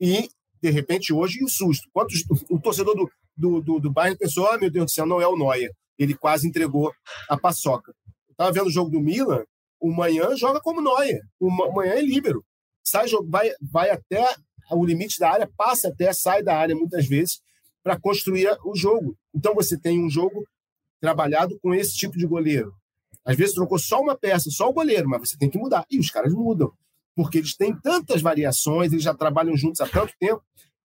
[0.00, 0.28] e,
[0.60, 1.88] de repente, hoje, o susto.
[1.92, 5.20] Quantos, o torcedor do, do, do, do Bayern pensou: ah, meu Deus do céu, não
[5.20, 5.70] é o Neuer.
[5.98, 6.92] Ele quase entregou
[7.28, 7.94] a paçoca.
[8.30, 9.44] Estava vendo o jogo do Milan,
[9.82, 11.20] o Manhã joga como Noia.
[11.38, 12.44] O Manhã é líbero.
[12.84, 14.24] Sai, vai, vai até
[14.70, 17.40] o limite da área, passa até, sai da área muitas vezes
[17.82, 19.16] para construir o jogo.
[19.34, 20.46] Então você tem um jogo
[21.02, 22.72] trabalhado com esse tipo de goleiro.
[23.24, 25.84] Às vezes trocou só uma peça, só o goleiro, mas você tem que mudar.
[25.90, 26.72] E os caras mudam,
[27.14, 30.42] porque eles têm tantas variações, eles já trabalham juntos há tanto tempo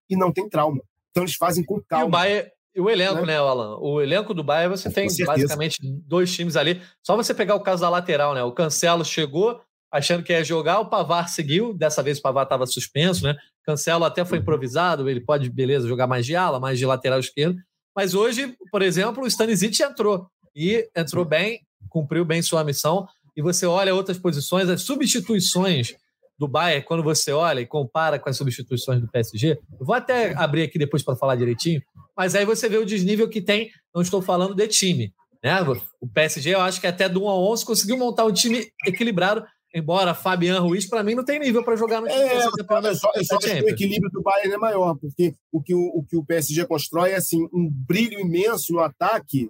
[0.09, 0.81] e não tem trauma.
[1.11, 2.05] Então eles fazem com calma.
[2.05, 3.77] E o Bayern, o elenco, né, né Alan?
[3.79, 6.81] O elenco do Bayern, você tem basicamente dois times ali.
[7.03, 8.43] Só você pegar o caso da lateral, né?
[8.43, 11.73] O Cancelo chegou achando que ia jogar, o Pavar seguiu.
[11.73, 13.35] Dessa vez o Pavar estava suspenso, né?
[13.63, 14.43] Cancelo até foi uhum.
[14.43, 17.59] improvisado, ele pode, beleza, jogar mais de ala, mais de lateral esquerdo.
[17.97, 20.27] Mas hoje, por exemplo, o Stanisic entrou.
[20.55, 23.07] E entrou bem, cumpriu bem sua missão.
[23.35, 25.95] E você olha outras posições, as substituições
[26.37, 30.35] do Bayern, quando você olha e compara com as substituições do PSG, eu vou até
[30.35, 31.81] abrir aqui depois para falar direitinho,
[32.15, 35.11] mas aí você vê o desnível que tem, não estou falando de time.
[35.43, 35.55] Né?
[35.99, 39.43] O PSG, eu acho que até do 1 a 11 conseguiu montar um time equilibrado,
[39.77, 42.19] embora Fabian Ruiz, para mim, não tem nível para jogar no time.
[42.19, 45.73] É, é só, é só que o equilíbrio do Bayern é maior, porque o que
[45.73, 49.49] o, o que o PSG constrói é assim, um brilho imenso no ataque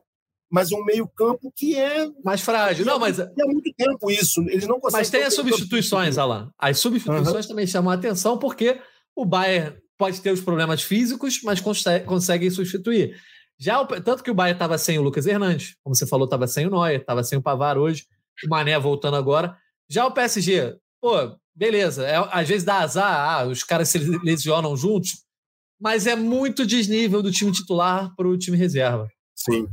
[0.50, 2.08] mas um meio-campo que é.
[2.24, 2.86] Mais frágil.
[2.86, 3.20] Não, mas.
[3.20, 4.42] É muito tempo isso.
[4.44, 5.02] Eles não conseguem.
[5.02, 6.50] Mas tem as substituições, Alan.
[6.58, 7.50] As substituições uhum.
[7.50, 8.80] também chamam a atenção, porque
[9.16, 13.20] o Bayern pode ter os problemas físicos, mas consegue, consegue substituir.
[13.60, 16.48] Já o, tanto que o Bayern estava sem o Lucas Hernandes, como você falou, estava
[16.48, 18.06] sem o Neuer, estava sem o Pavar hoje,
[18.46, 19.58] o Mané voltando agora.
[19.90, 24.76] Já o PSG, pô, beleza, é, às vezes dá azar, ah, os caras se lesionam
[24.76, 25.24] juntos,
[25.80, 29.08] mas é muito desnível do time titular para o time reserva.
[29.36, 29.68] Sim.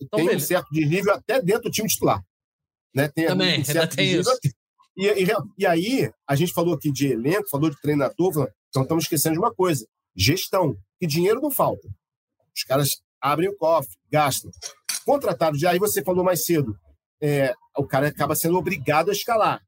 [0.00, 2.22] Então, tem um certo desnível até dentro do time titular.
[2.94, 3.08] Né?
[3.08, 4.30] Tem Também, um ainda tem isso.
[4.96, 5.26] E, e,
[5.58, 9.38] e, aí, a gente falou aqui de elenco, falou de treinador, então estamos esquecendo de
[9.38, 10.76] uma coisa: gestão.
[11.00, 11.88] E dinheiro não falta.
[12.54, 14.50] Os caras abrem o cofre, gastam.
[15.04, 16.76] Contratado, já aí você falou mais cedo,
[17.22, 19.62] é, o cara acaba sendo obrigado a escalar.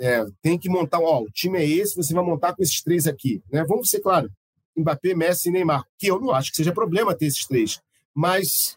[0.00, 3.06] É, tem que montar, ó, o time é esse, você vai montar com esses três
[3.06, 3.40] aqui.
[3.50, 3.64] Né?
[3.64, 4.28] Vamos ser claro,
[4.76, 7.80] Mbappé, Messi e Neymar, que eu não acho que seja problema ter esses três.
[8.14, 8.76] Mas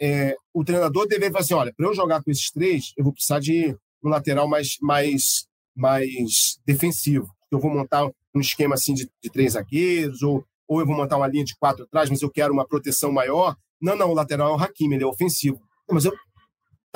[0.00, 3.12] é, o treinador deveria falar assim: olha, para eu jogar com esses três, eu vou
[3.12, 7.28] precisar de um lateral mais, mais, mais defensivo.
[7.50, 11.16] Eu vou montar um esquema assim de, de três zagueiros, ou, ou eu vou montar
[11.16, 13.56] uma linha de quatro atrás, mas eu quero uma proteção maior.
[13.80, 15.60] Não, não, o lateral é o Hakimi, ele é ofensivo.
[15.88, 16.12] Não, mas eu.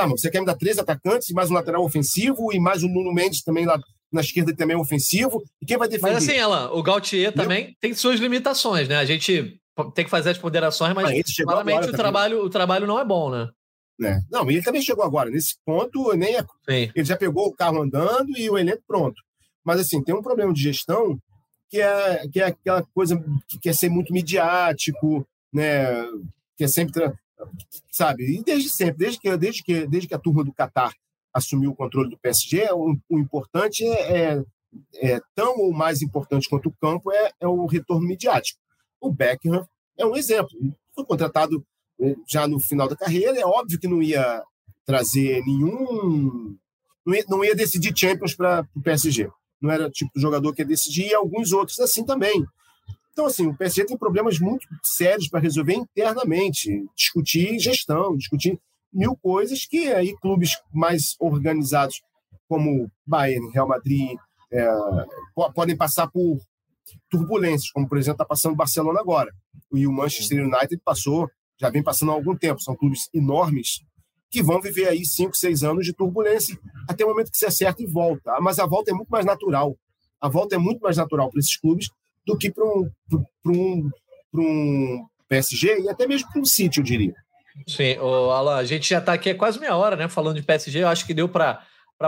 [0.00, 2.88] Tá, mas você quer me dar três atacantes, mais um lateral ofensivo e mais o
[2.88, 3.78] Nuno Mendes também lá
[4.10, 5.42] na esquerda também é ofensivo.
[5.60, 6.14] E quem vai defender?
[6.14, 8.96] Mas assim, ela, o Gautier também tem suas limitações, né?
[8.96, 9.60] A gente
[9.94, 13.30] tem que fazer as ponderações, mas ah, claramente o trabalho, o trabalho não é bom,
[13.30, 13.48] né?
[14.02, 14.18] É.
[14.30, 15.28] Não, ele também chegou agora.
[15.28, 16.44] Nesse ponto, nem é...
[16.66, 19.20] ele já pegou o carro andando e o elenco pronto.
[19.62, 21.18] Mas assim, tem um problema de gestão
[21.68, 26.02] que é, que é aquela coisa que quer ser muito midiático, né?
[26.56, 27.12] Que é sempre,
[27.90, 28.24] sabe?
[28.24, 30.92] E desde sempre, desde que, desde que, desde que a turma do Catar
[31.33, 34.44] assumiu o controle do PSG, o, o importante é, é,
[34.96, 38.59] é, tão ou mais importante quanto o campo é, é o retorno midiático.
[39.00, 39.66] O Beckham
[39.98, 40.50] é um exemplo.
[40.94, 41.64] Foi contratado
[42.00, 44.42] é, já no final da carreira, é óbvio que não ia
[44.85, 46.57] trazer nenhum.
[47.07, 49.31] Não ia, não ia decidir Champions para o PSG.
[49.61, 52.44] Não era o tipo de jogador que ia decidir, e alguns outros assim também.
[53.20, 58.59] Então, assim, o PSG tem problemas muito sérios para resolver internamente, discutir gestão, discutir
[58.90, 62.00] mil coisas que aí clubes mais organizados
[62.48, 64.16] como Bayern, Real Madrid,
[64.50, 64.66] é,
[65.54, 66.38] podem passar por
[67.11, 69.30] turbulências, como por exemplo está passando o Barcelona agora.
[69.70, 71.28] E o Manchester United passou,
[71.61, 72.62] já vem passando há algum tempo.
[72.62, 73.83] São clubes enormes
[74.30, 77.83] que vão viver aí cinco, seis anos de turbulência até o momento que se acerta
[77.83, 78.33] e volta.
[78.40, 79.76] Mas a volta é muito mais natural.
[80.18, 81.90] A volta é muito mais natural para esses clubes
[82.26, 82.90] do que para um,
[83.46, 83.90] um,
[84.35, 87.14] um PSG e até mesmo para um City, eu diria.
[87.66, 90.42] Sim, o Alan, a gente já está aqui há quase meia hora, né, falando de
[90.42, 90.83] PSG.
[90.83, 91.61] Eu acho que deu para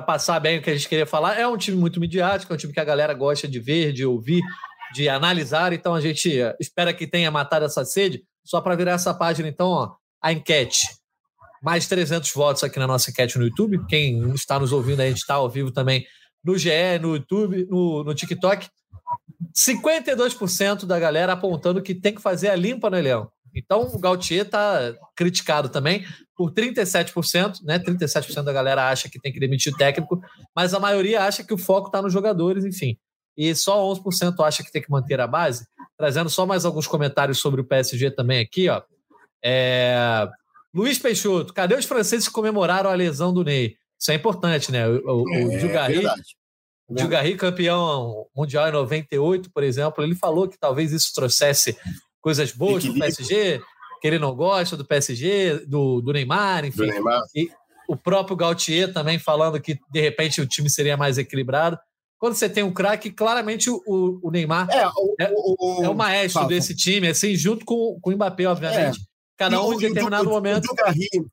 [0.06, 1.38] passar bem o que a gente queria falar.
[1.38, 4.04] É um time muito midiático, é um time que a galera gosta de ver, de
[4.04, 4.42] ouvir,
[4.94, 5.72] de analisar.
[5.72, 8.22] Então a gente espera que tenha matado essa sede.
[8.44, 10.86] Só para virar essa página, então, ó, a enquete.
[11.62, 13.84] Mais 300 votos aqui na nossa enquete no YouTube.
[13.86, 16.04] Quem está nos ouvindo, a gente está ao vivo também
[16.44, 18.68] no GE, no YouTube, no, no TikTok.
[19.54, 23.32] 52% da galera apontando que tem que fazer a limpa no elenco.
[23.54, 26.04] Então o Gautier está criticado também
[26.36, 27.78] por 37%, né?
[27.78, 30.20] 37% da galera acha que tem que demitir o técnico,
[30.56, 32.96] mas a maioria acha que o foco está nos jogadores, enfim.
[33.36, 35.66] E só 11% acha que tem que manter a base.
[35.96, 38.82] Trazendo só mais alguns comentários sobre o PSG também aqui, ó.
[39.44, 40.28] É...
[40.74, 43.76] Luiz Peixoto, cadê os franceses que comemoraram a lesão do Ney?
[43.98, 44.88] Isso é importante, né?
[44.88, 45.58] O, o, é,
[46.88, 51.76] Dugarry, Dugarry, campeão mundial em 98, por exemplo, ele falou que talvez isso trouxesse
[52.20, 53.60] coisas boas do PSG,
[54.00, 56.78] que ele não gosta do PSG, do, do Neymar, enfim.
[56.78, 57.22] Do Neymar.
[57.34, 57.50] E
[57.88, 61.78] o próprio Gautier também falando que de repente o time seria mais equilibrado.
[62.18, 65.94] Quando você tem um craque, claramente o, o Neymar é o, é, o, é o
[65.94, 69.00] maestro desse time, assim, junto com, com o Mbappé, obviamente.
[69.00, 69.11] É.
[69.36, 70.68] Cada um em determinado o, momento.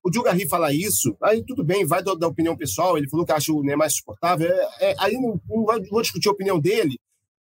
[0.03, 3.31] O Djugarri fala isso, aí tudo bem, vai da, da, opinião pessoal, ele falou que
[3.31, 6.97] acha o Neymar suportável, é, é, aí não, não, vou discutir a opinião dele,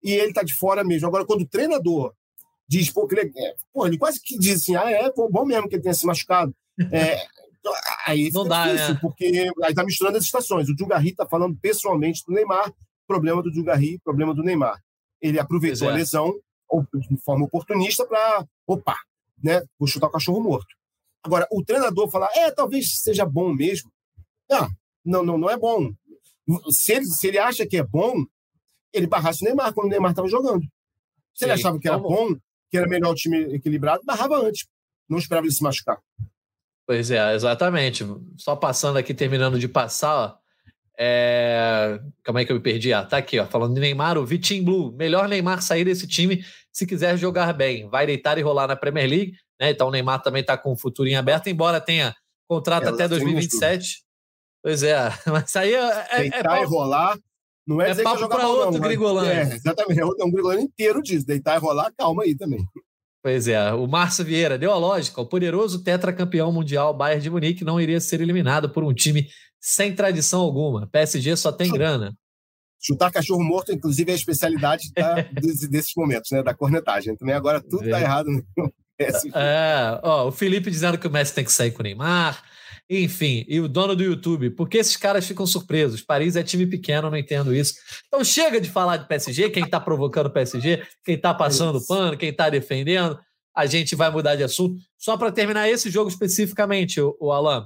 [0.03, 1.07] e ele tá de fora mesmo.
[1.07, 2.13] Agora, quando o treinador
[2.67, 5.67] diz, pô, que ele, é, pô, ele quase que diz assim, ah, é bom mesmo
[5.67, 6.53] que ele tenha se machucado.
[6.91, 7.25] É,
[8.05, 8.99] aí não dá, difícil, né?
[9.01, 10.69] porque aí tá misturando as estações.
[10.69, 12.71] O Djugarri tá falando pessoalmente do Neymar,
[13.07, 14.81] problema do Djugarri, problema do Neymar.
[15.21, 16.33] Ele aproveitou a lesão
[17.09, 18.97] de forma oportunista para, opa,
[19.43, 20.73] né, vou chutar o cachorro morto.
[21.23, 23.91] Agora, o treinador falar, é, talvez seja bom mesmo.
[24.49, 24.69] Não,
[25.05, 25.91] não, não, não é bom.
[26.69, 28.25] Se ele, se ele acha que é bom,
[28.93, 30.61] ele barrasse o Neymar quando o Neymar estava jogando.
[31.33, 32.35] Se Sim, ele achava que era bom,
[32.69, 34.67] que era melhor o time equilibrado, barrava antes.
[35.09, 35.97] Não esperava ele se machucar.
[36.85, 38.03] Pois é, exatamente.
[38.37, 40.43] Só passando aqui, terminando de passar, ó.
[40.97, 41.99] É...
[42.23, 42.93] Calma aí que eu me perdi.
[42.93, 43.45] Ah, tá aqui, ó.
[43.47, 44.91] Falando de Neymar, o Vitinho Blue.
[44.91, 47.87] Melhor Neymar sair desse time se quiser jogar bem.
[47.87, 49.33] Vai deitar e rolar na Premier League.
[49.61, 49.69] Né?
[49.69, 52.13] Então o Neymar também está com o futuro em aberto, embora tenha
[52.49, 54.03] contrato é, até 2027.
[54.61, 54.95] Pois é,
[55.27, 56.07] mas aí é.
[56.11, 57.17] é deitar é, e rolar
[57.65, 59.53] não é, é papo para outro não, Grigolândia.
[59.53, 61.25] É, exatamente, é um é Grigolândia inteiro disso.
[61.25, 62.65] Deitar e rolar, calma aí também.
[63.21, 65.21] Pois é, o Márcio Vieira deu a lógica.
[65.21, 69.29] O poderoso tetracampeão mundial Bayern de Munique não iria ser eliminado por um time
[69.61, 70.87] sem tradição alguma.
[70.87, 72.13] PSG só tem grana.
[72.85, 76.43] Chutar cachorro morto, inclusive, é a especialidade da, desses, momentos, né?
[76.43, 77.15] Da cornetagem.
[77.15, 78.43] Também agora tudo está errado no
[78.97, 79.31] PSG.
[79.33, 82.43] É, ó, o Felipe dizendo que o Messi tem que sair com o Neymar.
[82.89, 86.01] Enfim, e o dono do YouTube, por que esses caras ficam surpresos?
[86.01, 87.75] Paris é time pequeno, não entendo isso.
[88.07, 91.87] Então chega de falar de PSG, quem está provocando o PSG, quem está passando o
[91.87, 93.17] pano, quem está defendendo.
[93.55, 94.75] A gente vai mudar de assunto.
[94.97, 97.65] Só para terminar esse jogo especificamente, o, o Alan.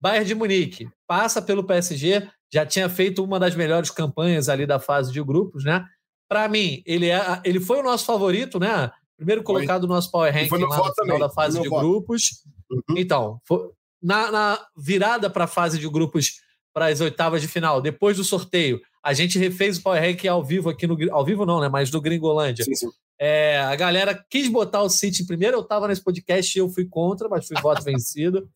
[0.00, 4.78] Bayern de Munique passa pelo PSG, já tinha feito uma das melhores campanhas ali da
[4.78, 5.84] fase de grupos, né?
[6.28, 8.92] Para mim, ele, é, ele foi o nosso favorito, né?
[9.16, 11.80] Primeiro colocado no nosso Power Ranking lá no final da fase de voto.
[11.80, 12.44] grupos.
[12.70, 12.96] Uhum.
[12.96, 16.42] Então, foi, na, na virada para a fase de grupos
[16.72, 20.44] para as oitavas de final, depois do sorteio, a gente refez o Power Rank ao
[20.44, 20.96] vivo aqui no.
[21.12, 21.68] Ao vivo não, né?
[21.68, 22.64] Mas do Gringolândia.
[22.64, 22.88] Sim, sim.
[23.18, 26.68] É, a galera quis botar o City em primeiro, eu estava nesse podcast e eu
[26.68, 28.48] fui contra, mas fui voto vencido.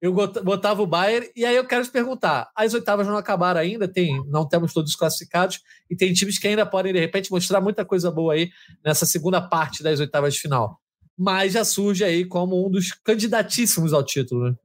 [0.00, 3.86] Eu botava o Bayern, e aí eu quero te perguntar: as oitavas não acabaram ainda,
[3.86, 5.60] tem, não temos todos classificados,
[5.90, 8.50] e tem times que ainda podem, de repente, mostrar muita coisa boa aí
[8.84, 10.80] nessa segunda parte das oitavas de final.
[11.18, 14.56] Mas já surge aí como um dos candidatíssimos ao título, né?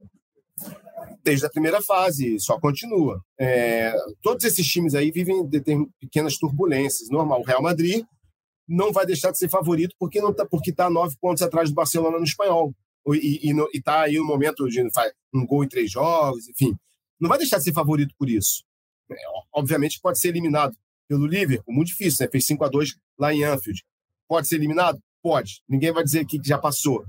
[1.24, 3.22] desde a primeira fase, só continua.
[3.38, 5.62] É, todos esses times aí vivem de
[6.00, 7.40] pequenas turbulências, normal.
[7.40, 8.04] O Real Madrid
[8.68, 11.74] não vai deixar de ser favorito porque não tá, porque está nove pontos atrás do
[11.74, 12.74] Barcelona no espanhol
[13.08, 14.82] e está aí no momento de
[15.34, 16.76] um gol em três jogos, enfim,
[17.20, 18.64] não vai deixar de ser favorito por isso.
[19.10, 19.16] É,
[19.52, 20.76] obviamente pode ser eliminado
[21.08, 22.30] pelo Liverpool, muito difícil, né?
[22.30, 23.84] Fez 5 a 2 lá em Anfield.
[24.28, 24.98] Pode ser eliminado?
[25.22, 25.62] Pode.
[25.68, 27.04] Ninguém vai dizer que já passou.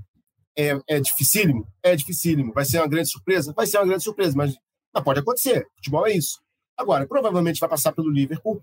[0.57, 1.67] É, é dificílimo?
[1.81, 2.53] É dificílimo.
[2.53, 3.53] Vai ser uma grande surpresa?
[3.53, 4.55] Vai ser uma grande surpresa, mas,
[4.93, 5.65] mas pode acontecer.
[5.75, 6.41] Futebol é isso.
[6.77, 8.61] Agora, provavelmente vai passar pelo Liverpool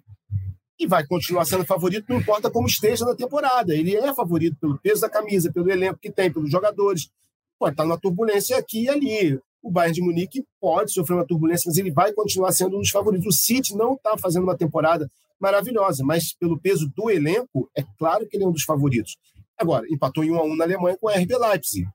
[0.80, 3.74] e vai continuar sendo favorito, não importa como esteja na temporada.
[3.74, 7.10] Ele é favorito pelo peso da camisa, pelo elenco que tem, pelos jogadores.
[7.58, 9.38] Pode estar numa turbulência aqui e ali.
[9.62, 12.88] O Bayern de Munique pode sofrer uma turbulência, mas ele vai continuar sendo um dos
[12.88, 13.26] favoritos.
[13.26, 15.06] O City não está fazendo uma temporada
[15.38, 19.18] maravilhosa, mas pelo peso do elenco, é claro que ele é um dos favoritos.
[19.58, 21.86] Agora, empatou em 1 a 1 na Alemanha com a RB Leipzig.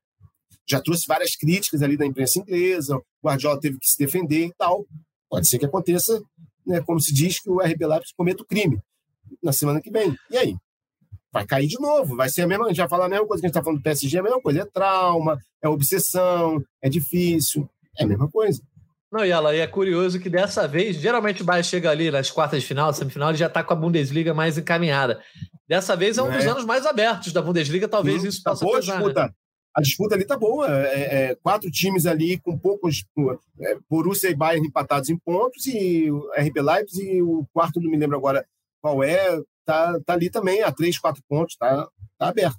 [0.67, 4.53] Já trouxe várias críticas ali da imprensa inglesa, o Guardiola teve que se defender e
[4.53, 4.86] tal.
[5.27, 6.21] Pode ser que aconteça,
[6.66, 8.80] né, como se diz, que o RB Leipzig cometa o crime
[9.41, 10.16] na semana que vem.
[10.32, 10.55] E aí?
[11.32, 13.41] Vai cair de novo, vai ser a mesma, a gente vai falar a mesma coisa
[13.41, 16.89] que a gente está falando do PSG, a mesma coisa, é trauma, é obsessão, é
[16.89, 18.61] difícil, é a mesma coisa.
[19.11, 22.32] Não, e ela e é curioso que dessa vez, geralmente o Bayern chega ali nas
[22.32, 25.22] quartas de final, semifinal, ele já está com a Bundesliga mais encaminhada.
[25.68, 26.49] Dessa vez é um dos é.
[26.49, 28.97] anos mais abertos da Bundesliga, talvez Sim, isso tá possa pesar.
[28.97, 29.24] Disputa.
[29.26, 29.34] Né?
[29.76, 30.67] A disputa ali tá boa.
[30.88, 33.03] É, é, quatro times ali com poucos.
[33.59, 37.91] É, Borussia e Bayern empatados em pontos, e o RB Leipzig, e o quarto, não
[37.91, 38.45] me lembro agora
[38.82, 42.57] qual é, tá, tá ali também, a três, quatro pontos, tá, tá aberto.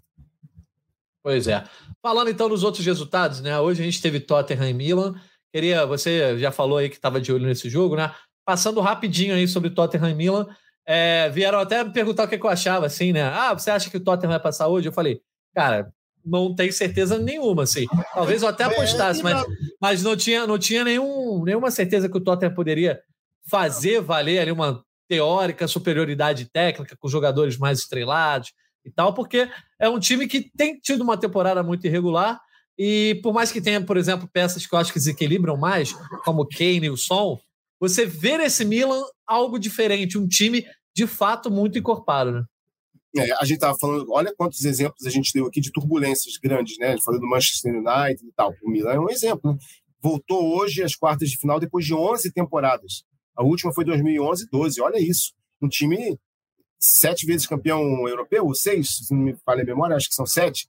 [1.22, 1.64] Pois é.
[2.02, 3.58] Falando então dos outros resultados, né?
[3.58, 5.14] Hoje a gente teve Tottenham e Milan.
[5.52, 8.14] Queria, você já falou aí que estava de olho nesse jogo, né?
[8.44, 10.46] Passando rapidinho aí sobre Tottenham e Milan,
[10.86, 13.24] é, vieram até me perguntar o que, eu achava, assim, né?
[13.24, 14.86] Ah, você acha que o Tottenham vai passar hoje?
[14.86, 15.20] Eu falei,
[15.52, 15.92] cara,
[16.26, 17.86] não tenho certeza nenhuma, assim.
[18.12, 19.46] Talvez eu até é, apostasse, mas,
[19.80, 23.00] mas não tinha, não tinha nenhum, nenhuma certeza que o Tottenham poderia
[23.48, 28.52] fazer valer ali uma teórica superioridade técnica com jogadores mais estrelados
[28.84, 29.48] e tal, porque
[29.80, 32.40] é um time que tem tido uma temporada muito irregular
[32.78, 35.92] e por mais que tenha, por exemplo, peças que eu acho que desequilibram mais,
[36.24, 37.38] como o Kane e o Son,
[37.80, 42.44] você vê nesse Milan algo diferente, um time de fato muito encorpado, né?
[43.18, 46.78] É, a gente estava falando, olha quantos exemplos a gente deu aqui de turbulências grandes,
[46.78, 46.96] né?
[47.04, 48.54] Falando do Manchester United e tal.
[48.62, 49.52] O Milan é um exemplo.
[49.52, 49.58] Né?
[50.02, 53.04] Voltou hoje às quartas de final depois de 11 temporadas.
[53.36, 54.80] A última foi 2011 12.
[54.80, 55.32] Olha isso.
[55.60, 56.18] Um time
[56.78, 60.68] sete vezes campeão europeu, seis, se não me falha a memória, acho que são sete.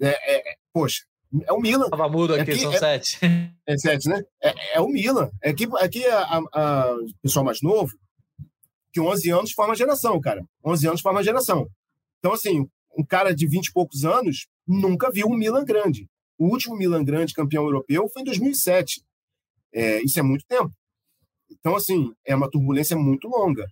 [0.00, 0.42] É, é,
[0.72, 1.04] poxa,
[1.46, 1.88] é o Milan.
[1.88, 3.18] Tava mudo aqui, são é, sete.
[3.66, 4.22] É sete, né?
[4.42, 5.30] É, é o Milan.
[5.42, 7.92] É que aqui a, a, o pessoal mais novo,
[8.92, 10.44] que 11 anos forma geração, cara.
[10.64, 11.68] 11 anos forma geração.
[12.18, 16.08] Então, assim, um cara de 20 e poucos anos nunca viu um Milan grande.
[16.38, 19.02] O último Milan grande campeão europeu foi em 2007.
[19.72, 20.72] É, isso é muito tempo.
[21.50, 23.66] Então, assim, é uma turbulência muito longa.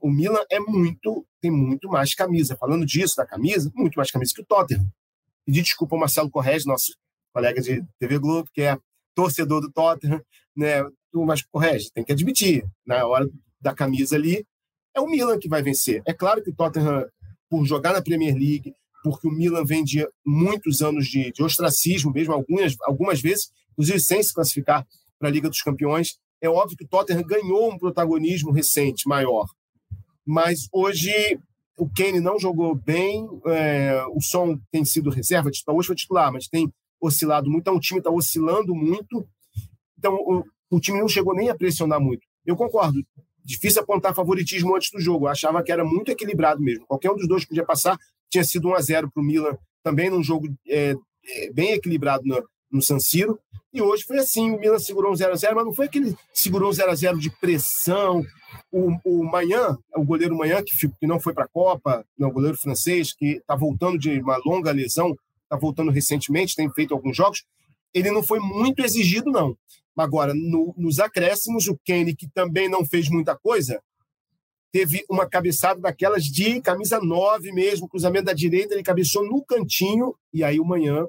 [0.00, 2.56] O Milan é muito, tem muito mais camisa.
[2.56, 4.86] Falando disso, da camisa, muito mais camisa que o Tottenham.
[5.46, 6.92] Pedir desculpa ao Marcelo Corrêa, nosso
[7.32, 8.76] colega de TV Globo, que é
[9.14, 10.20] torcedor do Tottenham,
[10.56, 10.84] né?
[11.12, 13.28] Mas Corrêa, tem que admitir, na hora
[13.60, 14.44] da camisa ali,
[14.98, 16.02] é o Milan que vai vencer.
[16.06, 17.06] É claro que o Tottenham,
[17.48, 22.12] por jogar na Premier League, porque o Milan vem de muitos anos de, de ostracismo,
[22.12, 24.86] mesmo algumas, algumas vezes, inclusive sem se classificar
[25.18, 29.46] para a Liga dos Campeões, é óbvio que o Tottenham ganhou um protagonismo recente maior.
[30.24, 31.38] Mas hoje
[31.76, 36.48] o Kane não jogou bem, é, o Som tem sido reserva, hoje foi titular, mas
[36.48, 39.26] tem oscilado muito, então o time está oscilando muito,
[39.96, 42.26] então o, o, time não chegou nem a pressionar muito.
[42.44, 43.00] Eu concordo,
[43.48, 47.16] difícil apontar favoritismo antes do jogo, eu achava que era muito equilibrado mesmo, qualquer um
[47.16, 50.46] dos dois podia passar, tinha sido 1 a 0 para o Milan, também num jogo
[50.68, 50.94] é,
[51.26, 53.38] é, bem equilibrado no, no San Siro,
[53.72, 56.14] e hoje foi assim, o Milan segurou um 0 a 0 mas não foi aquele
[56.32, 58.22] segurou um 0 a 0 de pressão,
[58.70, 62.32] o, o Manhã, o goleiro Manhã, que, que não foi para a Copa, não, o
[62.32, 67.16] goleiro francês, que está voltando de uma longa lesão, está voltando recentemente, tem feito alguns
[67.16, 67.44] jogos,
[67.94, 69.56] ele não foi muito exigido, não.
[69.98, 73.82] Agora, no, nos acréscimos, o Kenny, que também não fez muita coisa,
[74.70, 80.14] teve uma cabeçada daquelas de camisa 9 mesmo, cruzamento da direita, ele cabeçou no cantinho,
[80.32, 81.06] e aí o Manhã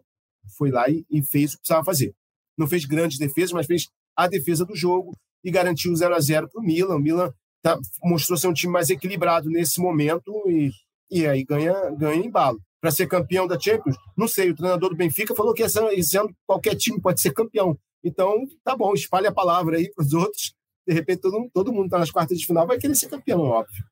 [0.58, 2.16] foi lá e, e fez o que precisava fazer.
[2.58, 6.50] Não fez grandes defesas, mas fez a defesa do jogo e garantiu 0 a 0
[6.50, 6.96] para o Milan.
[6.96, 7.32] O Milan
[7.62, 10.72] tá, mostrou ser um time mais equilibrado nesse momento e,
[11.12, 12.60] e aí ganha, ganha embalo.
[12.82, 16.34] Para ser campeão da Champions, não sei, o treinador do Benfica falou que esse ano
[16.48, 17.78] qualquer time pode ser campeão.
[18.04, 20.54] Então, tá bom, espalhe a palavra aí para os outros.
[20.88, 23.84] De repente, todo, todo mundo está nas quartas de final, vai querer ser campeão, óbvio.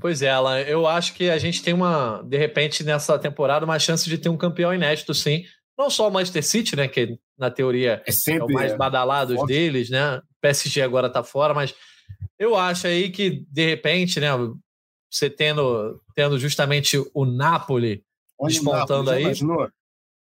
[0.00, 3.78] Pois é, Alan, eu acho que a gente tem uma, de repente, nessa temporada, uma
[3.78, 5.44] chance de ter um campeão inédito, sim.
[5.76, 8.76] Não só o Manchester City, né, que na teoria é, sempre, é o mais é,
[8.76, 9.48] badalado forte.
[9.48, 10.18] deles, né?
[10.18, 11.74] O PSG agora está fora, mas
[12.38, 14.28] eu acho aí que, de repente, né,
[15.10, 18.04] você tendo, tendo justamente o Napoli
[18.38, 19.22] Olha despontando Napoli, aí.
[19.24, 19.68] Imaginou?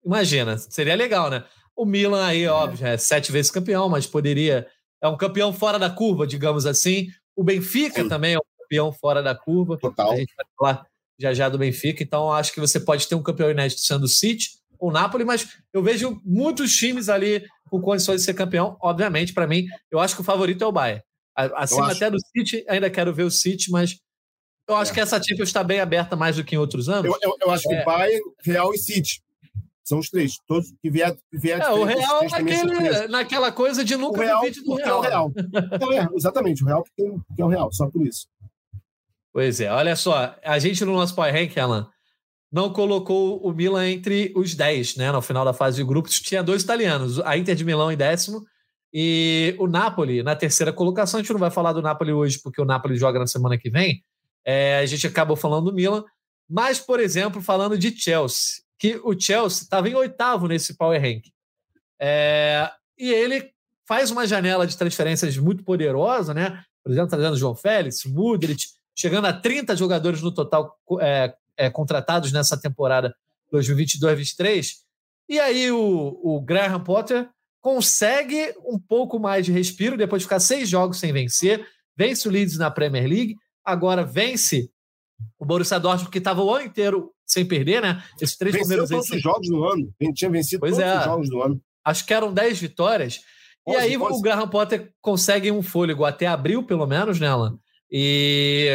[0.04, 1.44] Imagina, seria legal, né?
[1.80, 2.50] O Milan aí, é.
[2.50, 4.66] óbvio, é sete vezes campeão, mas poderia.
[5.02, 7.08] É um campeão fora da curva, digamos assim.
[7.34, 8.08] O Benfica Sim.
[8.10, 9.78] também é um campeão fora da curva.
[9.78, 10.12] Total.
[10.12, 10.86] A gente vai falar
[11.18, 14.08] já já do Benfica, então acho que você pode ter um campeão inédito sendo o
[14.08, 18.76] City ou Napoli, mas eu vejo muitos times ali com condições de ser campeão.
[18.82, 21.02] Obviamente, para mim, eu acho que o favorito é o Bayern.
[21.34, 23.96] Acima até do City, ainda quero ver o City, mas
[24.68, 24.94] eu acho é.
[24.94, 27.06] que essa Champions está bem aberta mais do que em outros anos.
[27.06, 27.84] Eu, eu, eu acho que é.
[27.86, 29.22] Bayern, Real e City.
[29.90, 30.38] São os três.
[30.46, 34.74] Todos que vier, vier é, o Real naquele, naquela coisa de nunca o Real, do
[34.76, 34.88] Real.
[34.88, 35.32] É o Real.
[35.74, 37.02] então, é, exatamente, o Real que
[37.42, 38.28] é o Real, só por isso.
[39.32, 41.88] Pois é, olha só, a gente no nosso Power Rank, Alan,
[42.52, 45.10] não colocou o Milan entre os 10, né?
[45.10, 48.46] No final da fase de grupos, tinha dois italianos, a Inter de Milão em décimo
[48.94, 51.18] e o Napoli na terceira colocação.
[51.18, 53.68] A gente não vai falar do Napoli hoje, porque o Napoli joga na semana que
[53.68, 54.04] vem.
[54.44, 56.04] É, a gente acabou falando do Milan,
[56.48, 61.26] mas, por exemplo, falando de Chelsea que o Chelsea estava em oitavo nesse Power Rank.
[62.00, 63.52] É, e ele
[63.86, 66.64] faz uma janela de transferências muito poderosa, né?
[66.82, 72.32] Por exemplo, trazendo João Félix, Mudrit, chegando a 30 jogadores no total é, é, contratados
[72.32, 73.14] nessa temporada
[73.52, 74.76] 2022-23.
[75.28, 77.28] E aí o, o Graham Potter
[77.60, 82.30] consegue um pouco mais de respiro depois de ficar seis jogos sem vencer, vence o
[82.30, 84.70] Leeds na Premier League, agora vence
[85.38, 88.02] o Borussia Dortmund, que estava o ano inteiro sem perder, né?
[88.20, 89.94] Esses três Venceu primeiros todos os jogos do ano.
[90.00, 90.98] A gente tinha vencido pois todos é.
[90.98, 91.62] os jogos do ano.
[91.84, 93.20] Acho que eram 10 vitórias.
[93.66, 97.50] e aí o Graham Potter consegue um fôlego até abril, pelo menos, nela.
[97.50, 97.56] Né,
[97.92, 98.68] e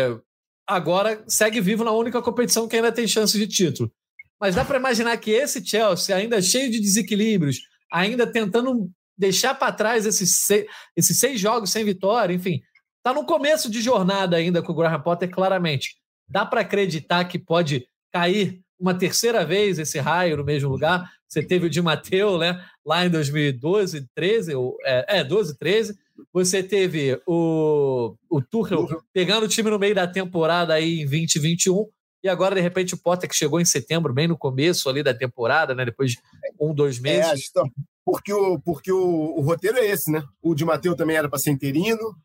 [0.68, 3.91] agora segue vivo na única competição que ainda tem chance de título.
[4.39, 7.60] Mas dá para imaginar que esse Chelsea, ainda cheio de desequilíbrios,
[7.91, 12.62] ainda tentando deixar para trás esses seis, esses seis jogos sem vitória, enfim,
[12.97, 15.95] está no começo de jornada ainda com o Graham Potter, claramente.
[16.28, 21.11] Dá para acreditar que pode cair uma terceira vez esse raio no mesmo lugar.
[21.28, 22.63] Você teve o Di Matteo, né?
[22.86, 25.97] Lá em 2012, 13, ou, é, é 12, 13.
[26.32, 31.89] Você teve o, o Tuchel pegando o time no meio da temporada aí em 2021.
[32.24, 35.13] E agora, de repente, o Potter que chegou em setembro, bem no começo ali da
[35.13, 35.84] temporada, né?
[35.84, 36.20] Depois de
[36.59, 37.51] um, dois meses.
[37.53, 37.61] É,
[38.05, 40.24] porque o, porque o, o roteiro é esse, né?
[40.41, 42.16] O Di Matteo também era para ser interino.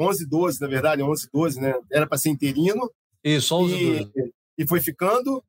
[0.00, 1.74] 11, 12, na verdade, 11, 12, né?
[1.92, 2.90] Era para ser interino.
[3.22, 5.42] Isso, 11, e, 12 e foi ficando.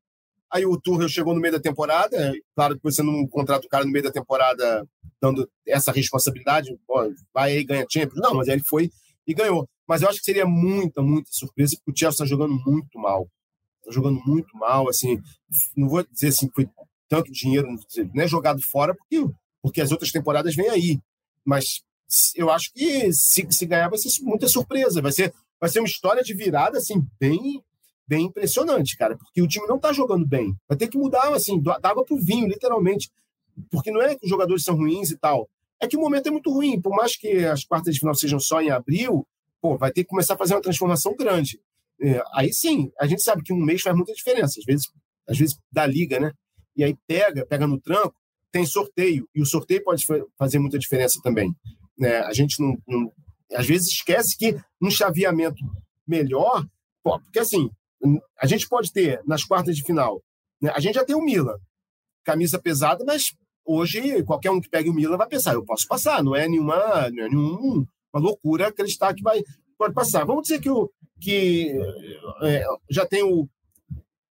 [0.52, 2.34] Aí o Tuchel chegou no meio da temporada.
[2.56, 4.88] Claro que você não contrata o cara no meio da temporada
[5.22, 8.22] dando essa responsabilidade, ó, vai aí ganha Champions.
[8.22, 8.90] Não, mas aí ele foi
[9.26, 9.68] e ganhou.
[9.88, 13.28] Mas eu acho que seria muita, muita surpresa, porque o Chelsea está jogando muito mal.
[13.80, 15.20] Está jogando muito mal, assim.
[15.76, 16.70] Não vou dizer assim que foi
[17.10, 17.68] tanto dinheiro
[18.14, 19.26] não é jogado fora, porque,
[19.62, 21.00] porque as outras temporadas vêm aí.
[21.46, 21.82] Mas
[22.36, 25.02] eu acho que se, se ganhar vai ser muita surpresa.
[25.02, 27.64] Vai ser, vai ser uma história de virada, assim, bem
[28.08, 30.56] bem impressionante, cara, porque o time não tá jogando bem.
[30.68, 33.12] Vai ter que mudar, assim, da água pro vinho, literalmente.
[33.70, 35.50] Porque não é que os jogadores são ruins e tal.
[35.80, 36.80] É que o momento é muito ruim.
[36.80, 39.28] Por mais que as quartas de final sejam só em abril,
[39.62, 41.60] pô, vai ter que começar a fazer uma transformação grande.
[42.00, 44.60] É, aí sim, a gente sabe que um mês faz muita diferença.
[44.60, 44.92] Às vezes,
[45.28, 46.32] às vezes da liga, né?
[46.76, 48.16] E aí pega, pega no tranco,
[48.52, 49.28] tem sorteio.
[49.36, 50.06] E o sorteio pode
[50.38, 51.54] fazer muita diferença também.
[51.98, 52.20] Né?
[52.20, 53.12] A gente não, não
[53.54, 55.64] às vezes esquece que um chaveamento
[56.08, 56.66] melhor,
[57.04, 57.70] pô, porque assim,
[58.40, 60.22] a gente pode ter nas quartas de final.
[60.62, 60.72] Né?
[60.74, 61.58] A gente já tem o Milan,
[62.24, 63.36] camisa pesada, mas
[63.66, 67.10] hoje qualquer um que pegue o Milan vai pensar, eu posso passar, não é nenhuma,
[67.10, 69.44] não é nenhuma loucura acreditar que vai
[69.78, 70.26] pode passar.
[70.26, 70.90] Vamos dizer que o
[71.20, 71.72] que
[72.42, 73.48] é, já tem o,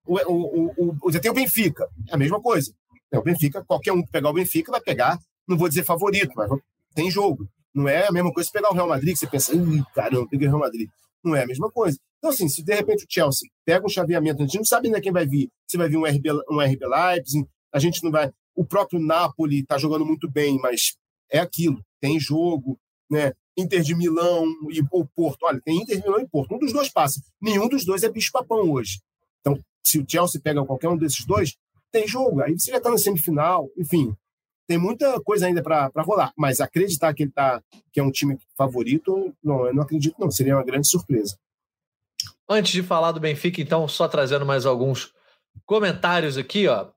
[0.06, 2.74] o, o, o, já tem o Benfica, é a mesma coisa.
[3.12, 6.32] É, o Benfica, qualquer um que pegar o Benfica vai pegar, não vou dizer favorito,
[6.36, 6.50] mas
[6.94, 7.48] tem jogo.
[7.74, 9.54] Não é a mesma coisa pegar o Real Madrid, que você pensa,
[9.94, 10.90] caramba, peguei o Real Madrid.
[11.26, 11.98] Não é a mesma coisa.
[12.20, 15.02] Então, assim, se de repente o Chelsea pega um chaveamento, a gente não sabe ainda
[15.02, 15.50] quem vai vir.
[15.68, 18.32] Se vai vir um RB, um RB Leipzig, a gente não vai.
[18.56, 20.96] O próprio Napoli está jogando muito bem, mas
[21.32, 23.34] é aquilo, tem jogo, né?
[23.58, 25.44] Inter de Milão e o Porto.
[25.44, 26.54] Olha, tem Inter de Milão e Porto.
[26.54, 27.22] Um dos dois passa.
[27.42, 29.00] Nenhum dos dois é bicho-papão hoje.
[29.40, 31.56] Então, se o Chelsea pega qualquer um desses dois,
[31.92, 32.42] tem jogo.
[32.42, 33.70] Aí você já está na semifinal.
[33.78, 34.14] Enfim,
[34.68, 36.34] tem muita coisa ainda para rolar.
[36.38, 37.62] Mas acreditar que ele tá,
[37.92, 40.32] que é um time favorito, não, eu não acredito, não.
[40.32, 41.38] Seria uma grande surpresa.
[42.50, 45.12] Antes de falar do Benfica, então, só trazendo mais alguns
[45.66, 46.90] comentários aqui, ó.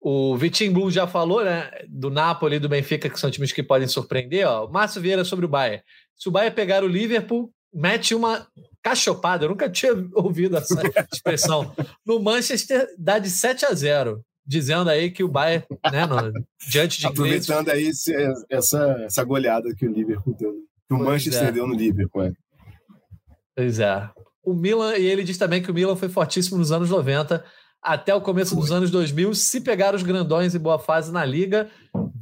[0.00, 1.70] O Vitinho Blue já falou, né?
[1.88, 4.68] Do Napoli e do Benfica, que são times que podem surpreender, ó.
[4.68, 5.82] Márcio Vieira sobre o Bayern.
[6.16, 8.46] Se o Bayern pegar o Liverpool, mete uma
[8.82, 9.44] cachopada.
[9.44, 10.80] Eu nunca tinha ouvido essa
[11.12, 11.74] expressão.
[12.06, 16.32] No Manchester, dá de 7 a 0 dizendo aí que o Bayern, né, no,
[16.68, 17.90] diante de Aproveitando aí
[18.50, 20.54] essa, essa goleada que o Liverpool deu.
[20.88, 21.52] Que o Manchester é.
[21.52, 22.22] deu no Liverpool.
[22.22, 22.32] É.
[23.54, 24.10] Pois é
[24.48, 27.44] o Milan, e ele diz também que o Milan foi fortíssimo nos anos 90
[27.82, 28.60] até o começo foi.
[28.60, 29.34] dos anos 2000.
[29.34, 31.70] Se pegar os grandões em boa fase na liga,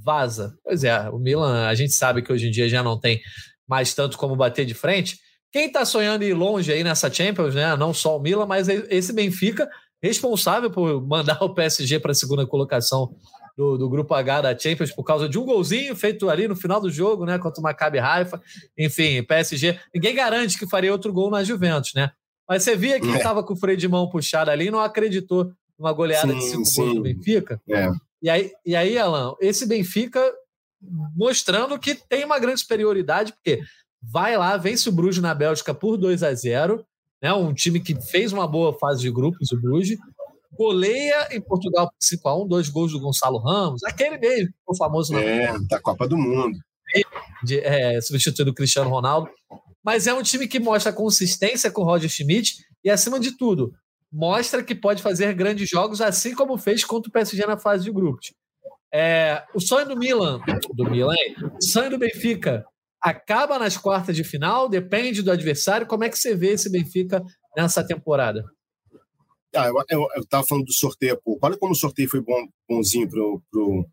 [0.03, 0.55] vaza.
[0.65, 3.21] Pois é, o Milan, a gente sabe que hoje em dia já não tem
[3.69, 5.19] mais tanto como bater de frente.
[5.53, 7.75] quem está sonhando ir longe aí nessa Champions, né?
[7.77, 9.69] Não só o Milan, mas esse Benfica,
[10.03, 13.15] responsável por mandar o PSG para a segunda colocação
[13.57, 16.81] do, do, grupo H da Champions por causa de um golzinho feito ali no final
[16.81, 17.39] do jogo, né?
[17.39, 18.41] Contra o Maccabi Haifa.
[18.77, 19.79] Enfim, PSG.
[19.95, 22.11] Ninguém garante que faria outro gol na Juventus, né?
[22.49, 23.43] Mas você via que estava é.
[23.43, 26.65] com o freio de mão puxado ali e não acreditou numa goleada sim, de cinco
[26.65, 26.83] sim.
[26.83, 27.61] gols do Benfica.
[27.69, 27.91] É.
[28.23, 30.23] E, aí, e aí, Alan, esse Benfica
[31.15, 33.61] mostrando que tem uma grande superioridade, porque
[34.03, 36.85] vai lá, vence o Bruges na Bélgica por 2 a 0
[37.23, 37.33] né?
[37.33, 39.99] um time que fez uma boa fase de grupos, o Bruges,
[40.57, 45.21] goleia em Portugal por 5x1, dois gols do Gonçalo Ramos, aquele mesmo, o famoso na
[45.21, 46.59] É, da Copa do Mundo.
[47.45, 49.29] De, é, substituindo o Cristiano Ronaldo.
[49.85, 53.73] Mas é um time que mostra consistência com o Roger Schmidt e, acima de tudo,
[54.11, 57.93] mostra que pode fazer grandes jogos, assim como fez contra o PSG na fase de
[57.93, 58.33] grupos.
[58.93, 60.41] É, o sonho do Milan,
[60.75, 61.15] do Milan,
[61.55, 62.65] o sonho do Benfica
[63.07, 65.87] acaba nas quartas de final, depende do adversário.
[65.87, 67.23] Como é que você vê esse Benfica
[67.57, 68.45] nessa temporada?
[69.55, 71.39] Ah, eu, estava falando do sorteio, pô.
[71.41, 73.87] Olha como o sorteio foi bom, bonzinho pro, pro,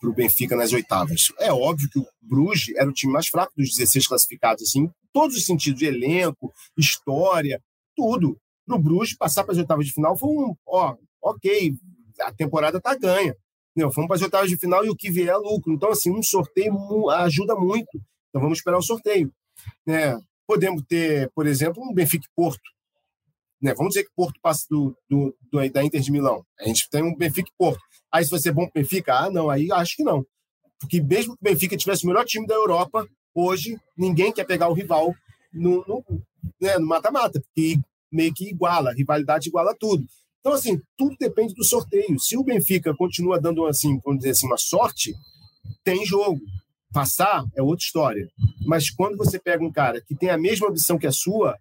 [0.00, 1.28] pro Benfica nas oitavas.
[1.38, 4.90] É óbvio que o Bruges era o time mais fraco dos 16 classificados, assim, em
[5.12, 7.62] todos os sentidos, de elenco, história,
[7.94, 8.36] tudo.
[8.66, 11.74] Pro Bruges passar para as oitavas de final foi um, ó, ok,
[12.22, 13.36] a temporada tá ganha.
[13.76, 15.72] Não, fomos para as oitavas de final e o que vier é lucro.
[15.72, 18.02] Então, assim, um sorteio ajuda muito.
[18.28, 19.32] Então, vamos esperar o sorteio.
[19.86, 20.18] Né?
[20.46, 22.62] Podemos ter, por exemplo, um Benfica Porto
[23.60, 23.74] né?
[23.74, 26.44] Vamos dizer que Porto passa do, do, do, da Inter de Milão.
[26.60, 27.80] A gente tem um Benfica Porto.
[28.10, 29.14] Aí se vai ser bom para Benfica?
[29.14, 30.24] Ah, não, aí acho que não.
[30.80, 34.68] Porque mesmo que o Benfica tivesse o melhor time da Europa, hoje ninguém quer pegar
[34.68, 35.14] o rival
[35.52, 35.84] no
[36.80, 37.80] mata-mata, né, porque
[38.12, 40.06] meio que iguala, rivalidade iguala tudo.
[40.40, 42.18] Então, assim, tudo depende do sorteio.
[42.18, 45.12] Se o Benfica continua dando, assim, vamos dizer assim, uma sorte,
[45.82, 46.40] tem jogo.
[46.92, 48.28] Passar é outra história.
[48.66, 51.58] Mas quando você pega um cara que tem a mesma ambição que a sua,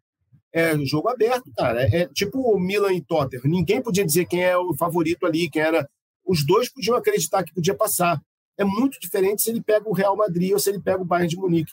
[0.54, 1.84] é jogo aberto, cara.
[1.84, 3.44] É, é tipo o Milan e Tottenham.
[3.46, 5.88] Ninguém podia dizer quem é o favorito ali, quem era.
[6.26, 8.20] Os dois podiam acreditar que podia passar.
[8.58, 11.30] É muito diferente se ele pega o Real Madrid ou se ele pega o Bayern
[11.30, 11.72] de Munique.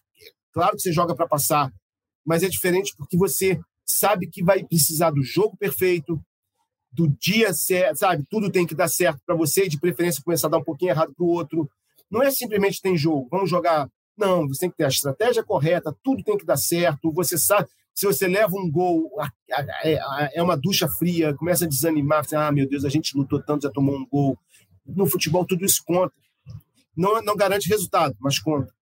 [0.52, 1.72] Claro que você joga para passar,
[2.24, 6.20] mas é diferente porque você sabe que vai precisar do jogo perfeito,
[6.92, 8.24] do dia certo, sabe?
[8.30, 11.12] Tudo tem que dar certo para você, de preferência começar a dar um pouquinho errado
[11.14, 11.68] para o outro.
[12.14, 13.88] Não é simplesmente tem jogo, vamos jogar.
[14.16, 17.12] Não, você tem que ter a estratégia correta, tudo tem que dar certo.
[17.12, 19.10] Você sabe, se você leva um gol,
[19.82, 23.42] é, é uma ducha fria, começa a desanimar, você, ah, meu Deus, a gente lutou
[23.42, 24.38] tanto, já tomou um gol.
[24.86, 26.14] No futebol, tudo isso conta.
[26.96, 28.72] Não, não garante resultado, mas conta.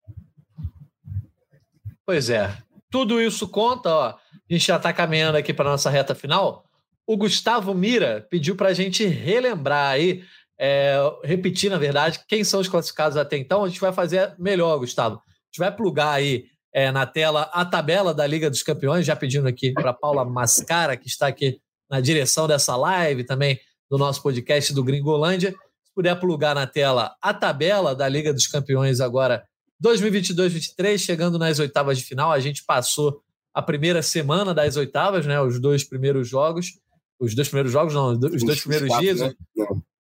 [2.05, 2.55] Pois é.
[2.91, 4.09] Tudo isso conta, ó.
[4.09, 4.19] A
[4.53, 6.67] gente já está caminhando aqui para nossa reta final.
[7.07, 10.23] O Gustavo Mira pediu para a gente relembrar aí,
[10.65, 13.65] é, repetir, na verdade, quem são os classificados até então.
[13.65, 15.17] A gente vai fazer melhor, Gustavo.
[15.17, 19.17] A gente vai plugar aí é, na tela a tabela da Liga dos Campeões, já
[19.17, 21.59] pedindo aqui para Paula Mascara, que está aqui
[21.91, 23.59] na direção dessa live, também
[23.91, 25.51] do nosso podcast do Gringolândia.
[25.51, 29.45] Se puder plugar na tela a tabela da Liga dos Campeões agora
[29.85, 32.31] 2022-23, chegando nas oitavas de final.
[32.31, 33.21] A gente passou
[33.53, 35.41] a primeira semana das oitavas, né?
[35.41, 36.79] Os dois primeiros jogos.
[37.19, 39.33] Os dois primeiros jogos, não, os dois os primeiros quatro, dias, né?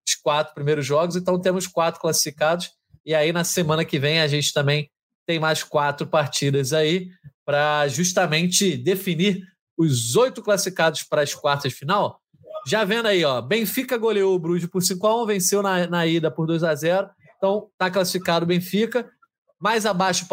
[0.06, 2.70] Os quatro primeiros jogos, então temos quatro classificados.
[3.04, 4.90] E aí, na semana que vem, a gente também
[5.26, 7.08] tem mais quatro partidas aí
[7.44, 9.42] para justamente definir
[9.76, 12.20] os oito classificados para as quartas de final.
[12.66, 16.46] Já vendo aí, ó, Benfica goleou o Bruges por 5x1, venceu na, na ida por
[16.46, 19.10] 2 a 0 Então, está classificado o Benfica.
[19.62, 20.26] Mais abaixo,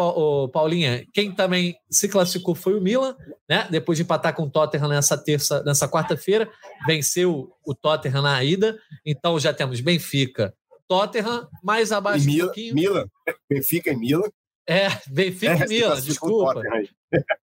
[0.52, 3.16] Paulinha, quem também se classificou foi o Milan,
[3.48, 3.68] né?
[3.70, 6.50] Depois de empatar com o Tottenham nessa terça, nessa quarta-feira,
[6.84, 8.76] venceu o Tottenham na ida.
[9.06, 10.52] Então já temos Benfica,
[10.88, 12.74] Tottenham, mais abaixo Milan, um pouquinho.
[12.74, 13.06] Milan,
[13.48, 14.28] Benfica e Milan.
[14.68, 16.60] É, Benfica é, e Milan, desculpa.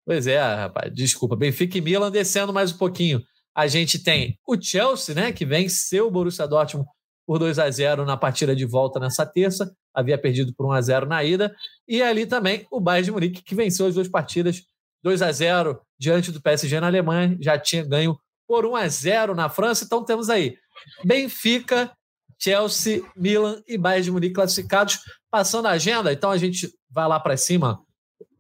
[0.03, 1.35] Pois é, rapaz, desculpa.
[1.35, 3.21] Benfica e Milan descendo mais um pouquinho.
[3.55, 6.89] A gente tem o Chelsea, né, que venceu o Borussia Dortmund
[7.27, 10.81] por 2 a 0 na partida de volta nessa terça, havia perdido por 1 a
[10.81, 11.55] 0 na ida,
[11.87, 14.63] e ali também o Bayern de Munique que venceu as duas partidas
[15.03, 18.17] 2 a 0 diante do PSG na Alemanha, já tinha ganho
[18.47, 20.57] por 1 a 0 na França, então temos aí
[21.03, 21.91] Benfica,
[22.37, 24.99] Chelsea, Milan e Bayern de Munique classificados.
[25.31, 27.81] Passando a agenda, então a gente vai lá para cima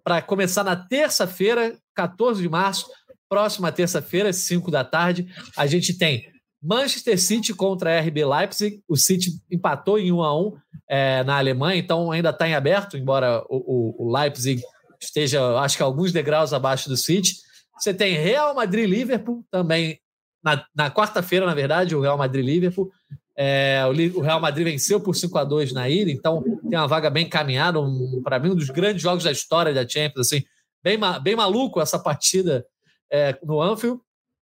[0.03, 2.87] para começar na terça-feira, 14 de março,
[3.27, 5.27] próxima terça-feira, 5 da tarde,
[5.57, 6.31] a gente tem
[6.65, 8.81] Manchester City contra RB Leipzig.
[8.87, 10.53] O City empatou em 1 a 1
[10.89, 14.61] é, na Alemanha, então ainda está em aberto, embora o, o, o, Leipzig
[14.99, 17.35] esteja, acho que alguns degraus abaixo do City.
[17.77, 19.99] Você tem Real Madrid-Liverpool também
[20.43, 22.91] na, na quarta-feira, na verdade, o Real Madrid-Liverpool.
[23.37, 23.83] É,
[24.15, 27.25] o Real Madrid venceu por 5 a 2 na ida, então tem uma vaga bem
[27.25, 27.79] encaminhada.
[27.79, 30.27] Um, Para mim, um dos grandes jogos da história da Champions.
[30.27, 30.43] Assim,
[30.81, 32.65] bem, bem maluco essa partida
[33.11, 33.99] é, no Anfield.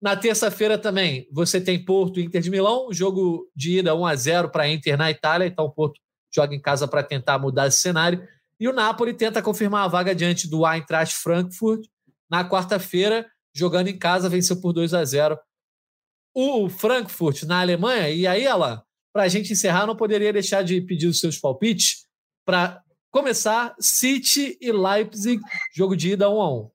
[0.04, 4.50] Na terça-feira também você tem Porto Inter de Milão, jogo de ida 1 a 0
[4.50, 5.98] para Inter na Itália, então o Porto
[6.30, 8.22] joga em casa para tentar mudar esse cenário.
[8.60, 11.86] E o Napoli tenta confirmar a vaga diante do Eintracht Frankfurt
[12.30, 13.26] na quarta-feira,
[13.56, 15.40] jogando em casa, venceu por 2 a 0
[16.36, 18.10] o Frankfurt na Alemanha.
[18.10, 18.82] E aí, Alain,
[19.14, 22.08] para a gente encerrar, não poderia deixar de pedir os seus palpites
[22.46, 25.42] para começar City e Leipzig,
[25.74, 26.74] jogo de ida 1 a 1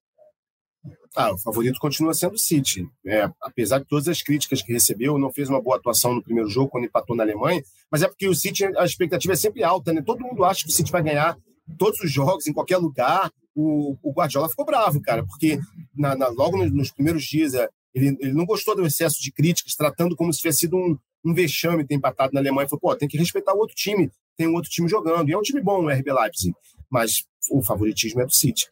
[1.16, 2.88] ah, o favorito continua sendo o City.
[3.06, 6.48] É, apesar de todas as críticas que recebeu, não fez uma boa atuação no primeiro
[6.48, 9.92] jogo quando empatou na Alemanha, mas é porque o City, a expectativa é sempre alta,
[9.92, 10.02] né?
[10.02, 11.36] Todo mundo acha que o City vai ganhar
[11.76, 13.30] todos os jogos, em qualquer lugar.
[13.54, 15.58] O, o Guardiola ficou bravo, cara, porque
[15.96, 19.32] na, na, logo nos, nos, primeiros dias é, ele, ele, não gostou do excesso de
[19.32, 22.68] críticas, tratando como se tivesse sido um, um vexame ter empatado na Alemanha.
[22.68, 25.28] Falou, pô, tem que respeitar o outro time, tem um outro time jogando.
[25.28, 26.54] E é um time bom, o RB Leipzig,
[26.88, 28.68] mas o favoritismo é do City.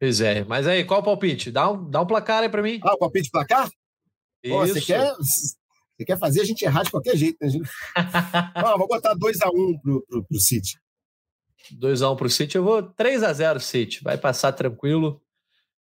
[0.00, 1.50] Pois é, mas aí, qual o palpite?
[1.50, 2.80] Dá um, dá um placar aí para mim.
[2.82, 3.70] Ah, o palpite placar?
[4.42, 4.54] Isso.
[4.54, 7.50] Pô, você quer, você quer fazer a gente errar de qualquer jeito, né?
[7.50, 7.68] Gente...
[7.94, 10.80] ah, vou botar 2x1 um pro, pro, pro City.
[11.78, 15.20] 2x1 um pro City, eu vou 3x0 City, vai passar tranquilo.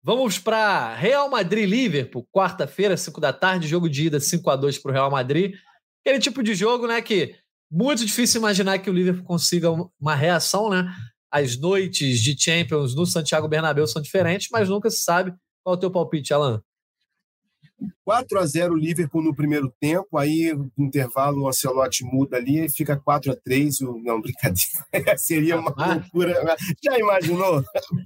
[0.03, 5.09] Vamos para Real Madrid-Liverpool, quarta-feira, 5 da tarde, jogo de ida 5x2 para o Real
[5.09, 5.55] Madrid.
[6.01, 7.37] Aquele tipo de jogo, né, que
[7.71, 10.93] muito difícil imaginar que o Liverpool consiga uma reação, né?
[11.33, 15.33] As noites de Champions no Santiago Bernabéu são diferentes, mas nunca se sabe.
[15.63, 16.61] Qual é o teu palpite, Alan?
[18.05, 22.69] 4 a 0 Liverpool no primeiro tempo, aí no intervalo o Ancelotti muda ali e
[22.69, 24.61] fica 4 a 3 Não, brincadeira.
[25.17, 26.55] Seria uma ah, loucura.
[26.83, 27.63] Já imaginou?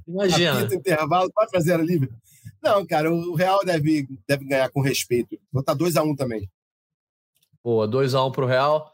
[0.07, 0.61] Imagina.
[0.61, 2.17] Quinto intervalo, 4 a 0 Liverpool.
[2.63, 5.37] Não, cara, o Real deve, deve ganhar com respeito.
[5.51, 6.49] Vou estar 2 a 1 também.
[7.61, 8.93] Boa, 2 a 1 para o Real.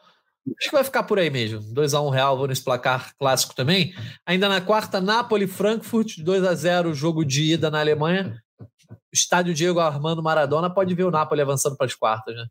[0.60, 1.62] Acho que vai ficar por aí mesmo.
[1.62, 3.94] 2 a 1 Real, vou nesse placar clássico também.
[4.26, 8.44] Ainda na quarta, Napoli, Frankfurt, 2 a 0 jogo de ida na Alemanha
[9.14, 12.48] estádio Diego Armando Maradona, pode ver o Napoli avançando para as quartas, né?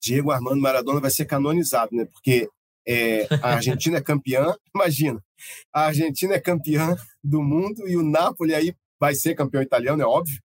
[0.00, 2.06] Diego Armando Maradona vai ser canonizado, né?
[2.06, 2.48] Porque
[2.86, 5.22] é, a Argentina é campeã, imagina,
[5.72, 10.06] a Argentina é campeã do mundo e o Napoli aí vai ser campeão italiano, é
[10.06, 10.40] óbvio,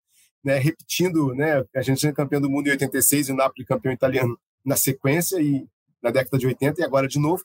[0.45, 0.59] né?
[0.59, 1.61] Repetindo, né?
[1.75, 5.41] A Argentina é campeã do mundo em 86 e o Napoli campeão italiano na sequência
[5.41, 5.67] e
[6.05, 7.43] na década de 80 e agora de novo.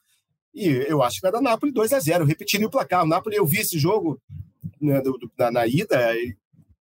[0.53, 3.05] E eu acho que vai dar Napoli 2 a 0 repetindo o placar.
[3.05, 4.21] O Napoli, eu vi esse jogo
[4.81, 6.13] né, do, do, na, na, ida,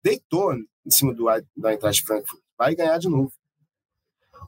[0.03, 1.27] deitou em cima do,
[1.57, 2.43] da Eintracht Frankfurt.
[2.59, 3.33] Vai ganhar de novo.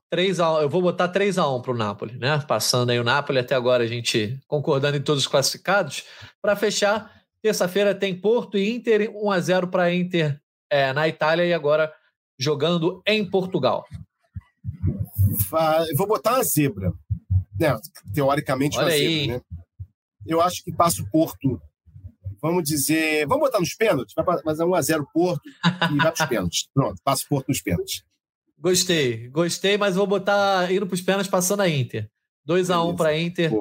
[0.09, 2.43] 3 a, eu vou botar 3 a 1 para o Napoli, né?
[2.49, 6.05] Passando aí o Napoli até agora a gente concordando em todos os classificados.
[6.43, 11.45] Para fechar, terça-feira tem Porto e Inter 1 a 0 para Inter é, na Itália
[11.45, 11.93] e agora
[12.37, 13.85] jogando em Portugal.
[15.89, 16.93] Eu vou botar uma zebra.
[17.61, 17.79] Né?
[18.15, 19.27] Teoricamente Olha uma aí.
[19.29, 19.41] né?
[20.27, 21.61] Eu acho que passa o Porto
[22.43, 26.69] vamos dizer, vamos botar nos pênaltis, vai fazer 1x0 Porto e vai para os pênaltis.
[26.73, 28.03] Pronto, passa o Porto nos pênaltis.
[28.59, 32.09] Gostei, gostei, mas vou botar indo para os pênaltis passando a Inter.
[32.49, 33.53] 2x1 para a Inter,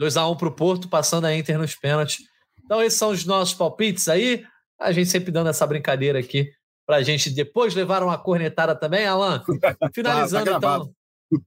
[0.00, 2.18] 2x1 para o Porto, passando a Inter nos pênaltis.
[2.64, 4.44] Então, esses são os nossos palpites aí.
[4.80, 6.50] A gente sempre dando essa brincadeira aqui
[6.84, 9.42] para a gente depois levar uma cornetada também, Alan.
[9.92, 10.94] Finalizando, tá, tá então.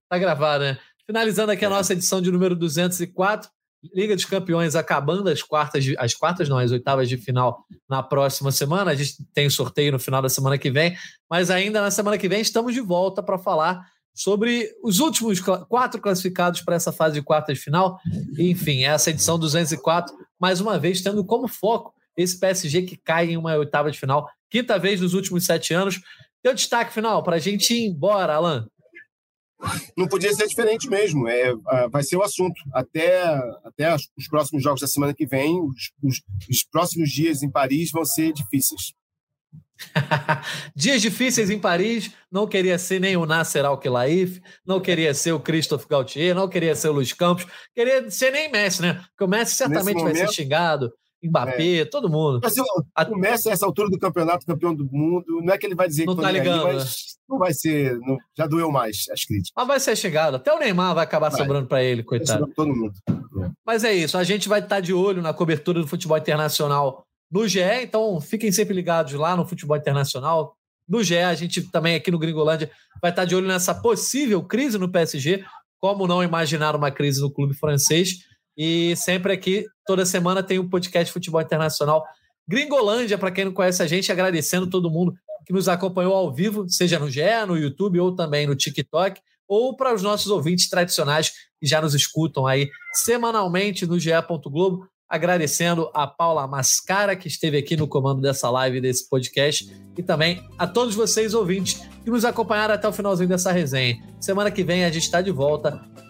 [0.10, 0.80] Tá gravado, né?
[1.10, 1.72] Finalizando aqui a é.
[1.72, 3.50] nossa edição de número 204.
[3.96, 8.04] Liga dos Campeões acabando as quartas, de, as quartas não, as oitavas de final na
[8.04, 8.92] próxima semana.
[8.92, 10.96] A gente tem sorteio no final da semana que vem,
[11.28, 13.84] mas ainda na semana que vem estamos de volta para falar
[14.14, 18.00] sobre os últimos quatro classificados para essa fase de quartas de final.
[18.38, 23.38] Enfim, essa edição 204, mais uma vez tendo como foco esse PSG que cai em
[23.38, 26.00] uma oitava de final, quinta vez nos últimos sete anos.
[26.44, 28.70] Teu destaque final para a gente ir embora, Alan
[29.98, 31.28] não podia ser diferente mesmo.
[31.28, 31.54] É,
[31.90, 32.62] vai ser o assunto.
[32.74, 33.24] Até,
[33.64, 37.92] até os próximos jogos da semana que vem, os, os, os próximos dias em Paris
[37.92, 38.94] vão ser difíceis.
[40.76, 45.40] Dias difíceis em Paris, não queria ser nem o Nasser Al-Khelaifi, não queria ser o
[45.40, 48.96] Christophe Gaultier, não queria ser o Luiz Campos, queria ser nem Messi, né?
[49.10, 50.92] Porque o Messi certamente momento, vai ser xingado,
[51.24, 51.86] Mbappé, é.
[51.86, 52.40] todo mundo.
[52.42, 55.76] Mas, o, Messi, a essa altura do campeonato, campeão do mundo, não é que ele
[55.76, 56.92] vai dizer não que tá ligando, aí, mas né?
[57.28, 57.98] não vai ser.
[58.00, 59.52] Não, já doeu mais as críticas.
[59.56, 60.36] Mas vai ser chegado.
[60.36, 61.40] Até o Neymar vai acabar vai.
[61.40, 62.48] sobrando para ele, coitado.
[62.56, 62.94] Todo mundo.
[63.10, 63.50] É.
[63.66, 64.18] Mas é isso.
[64.18, 68.52] A gente vai estar de olho na cobertura do futebol internacional no GE, então fiquem
[68.52, 70.56] sempre ligados lá no futebol internacional.
[70.88, 74.80] No GE, a gente também aqui no Gringolândia vai estar de olho nessa possível crise
[74.80, 75.46] no PSG.
[75.80, 78.26] Como não imaginar uma crise no clube francês?
[78.62, 82.06] E sempre aqui, toda semana, tem um podcast futebol internacional.
[82.46, 85.14] Gringolândia, para quem não conhece a gente, agradecendo todo mundo
[85.46, 89.78] que nos acompanhou ao vivo, seja no GE, no YouTube ou também no TikTok, ou
[89.78, 94.12] para os nossos ouvintes tradicionais que já nos escutam aí semanalmente no GE.
[94.48, 94.86] Globo.
[95.08, 100.46] agradecendo a Paula Mascara, que esteve aqui no comando dessa live, desse podcast, e também
[100.58, 104.04] a todos vocês ouvintes que nos acompanharam até o finalzinho dessa resenha.
[104.20, 105.82] Semana que vem a gente está de volta.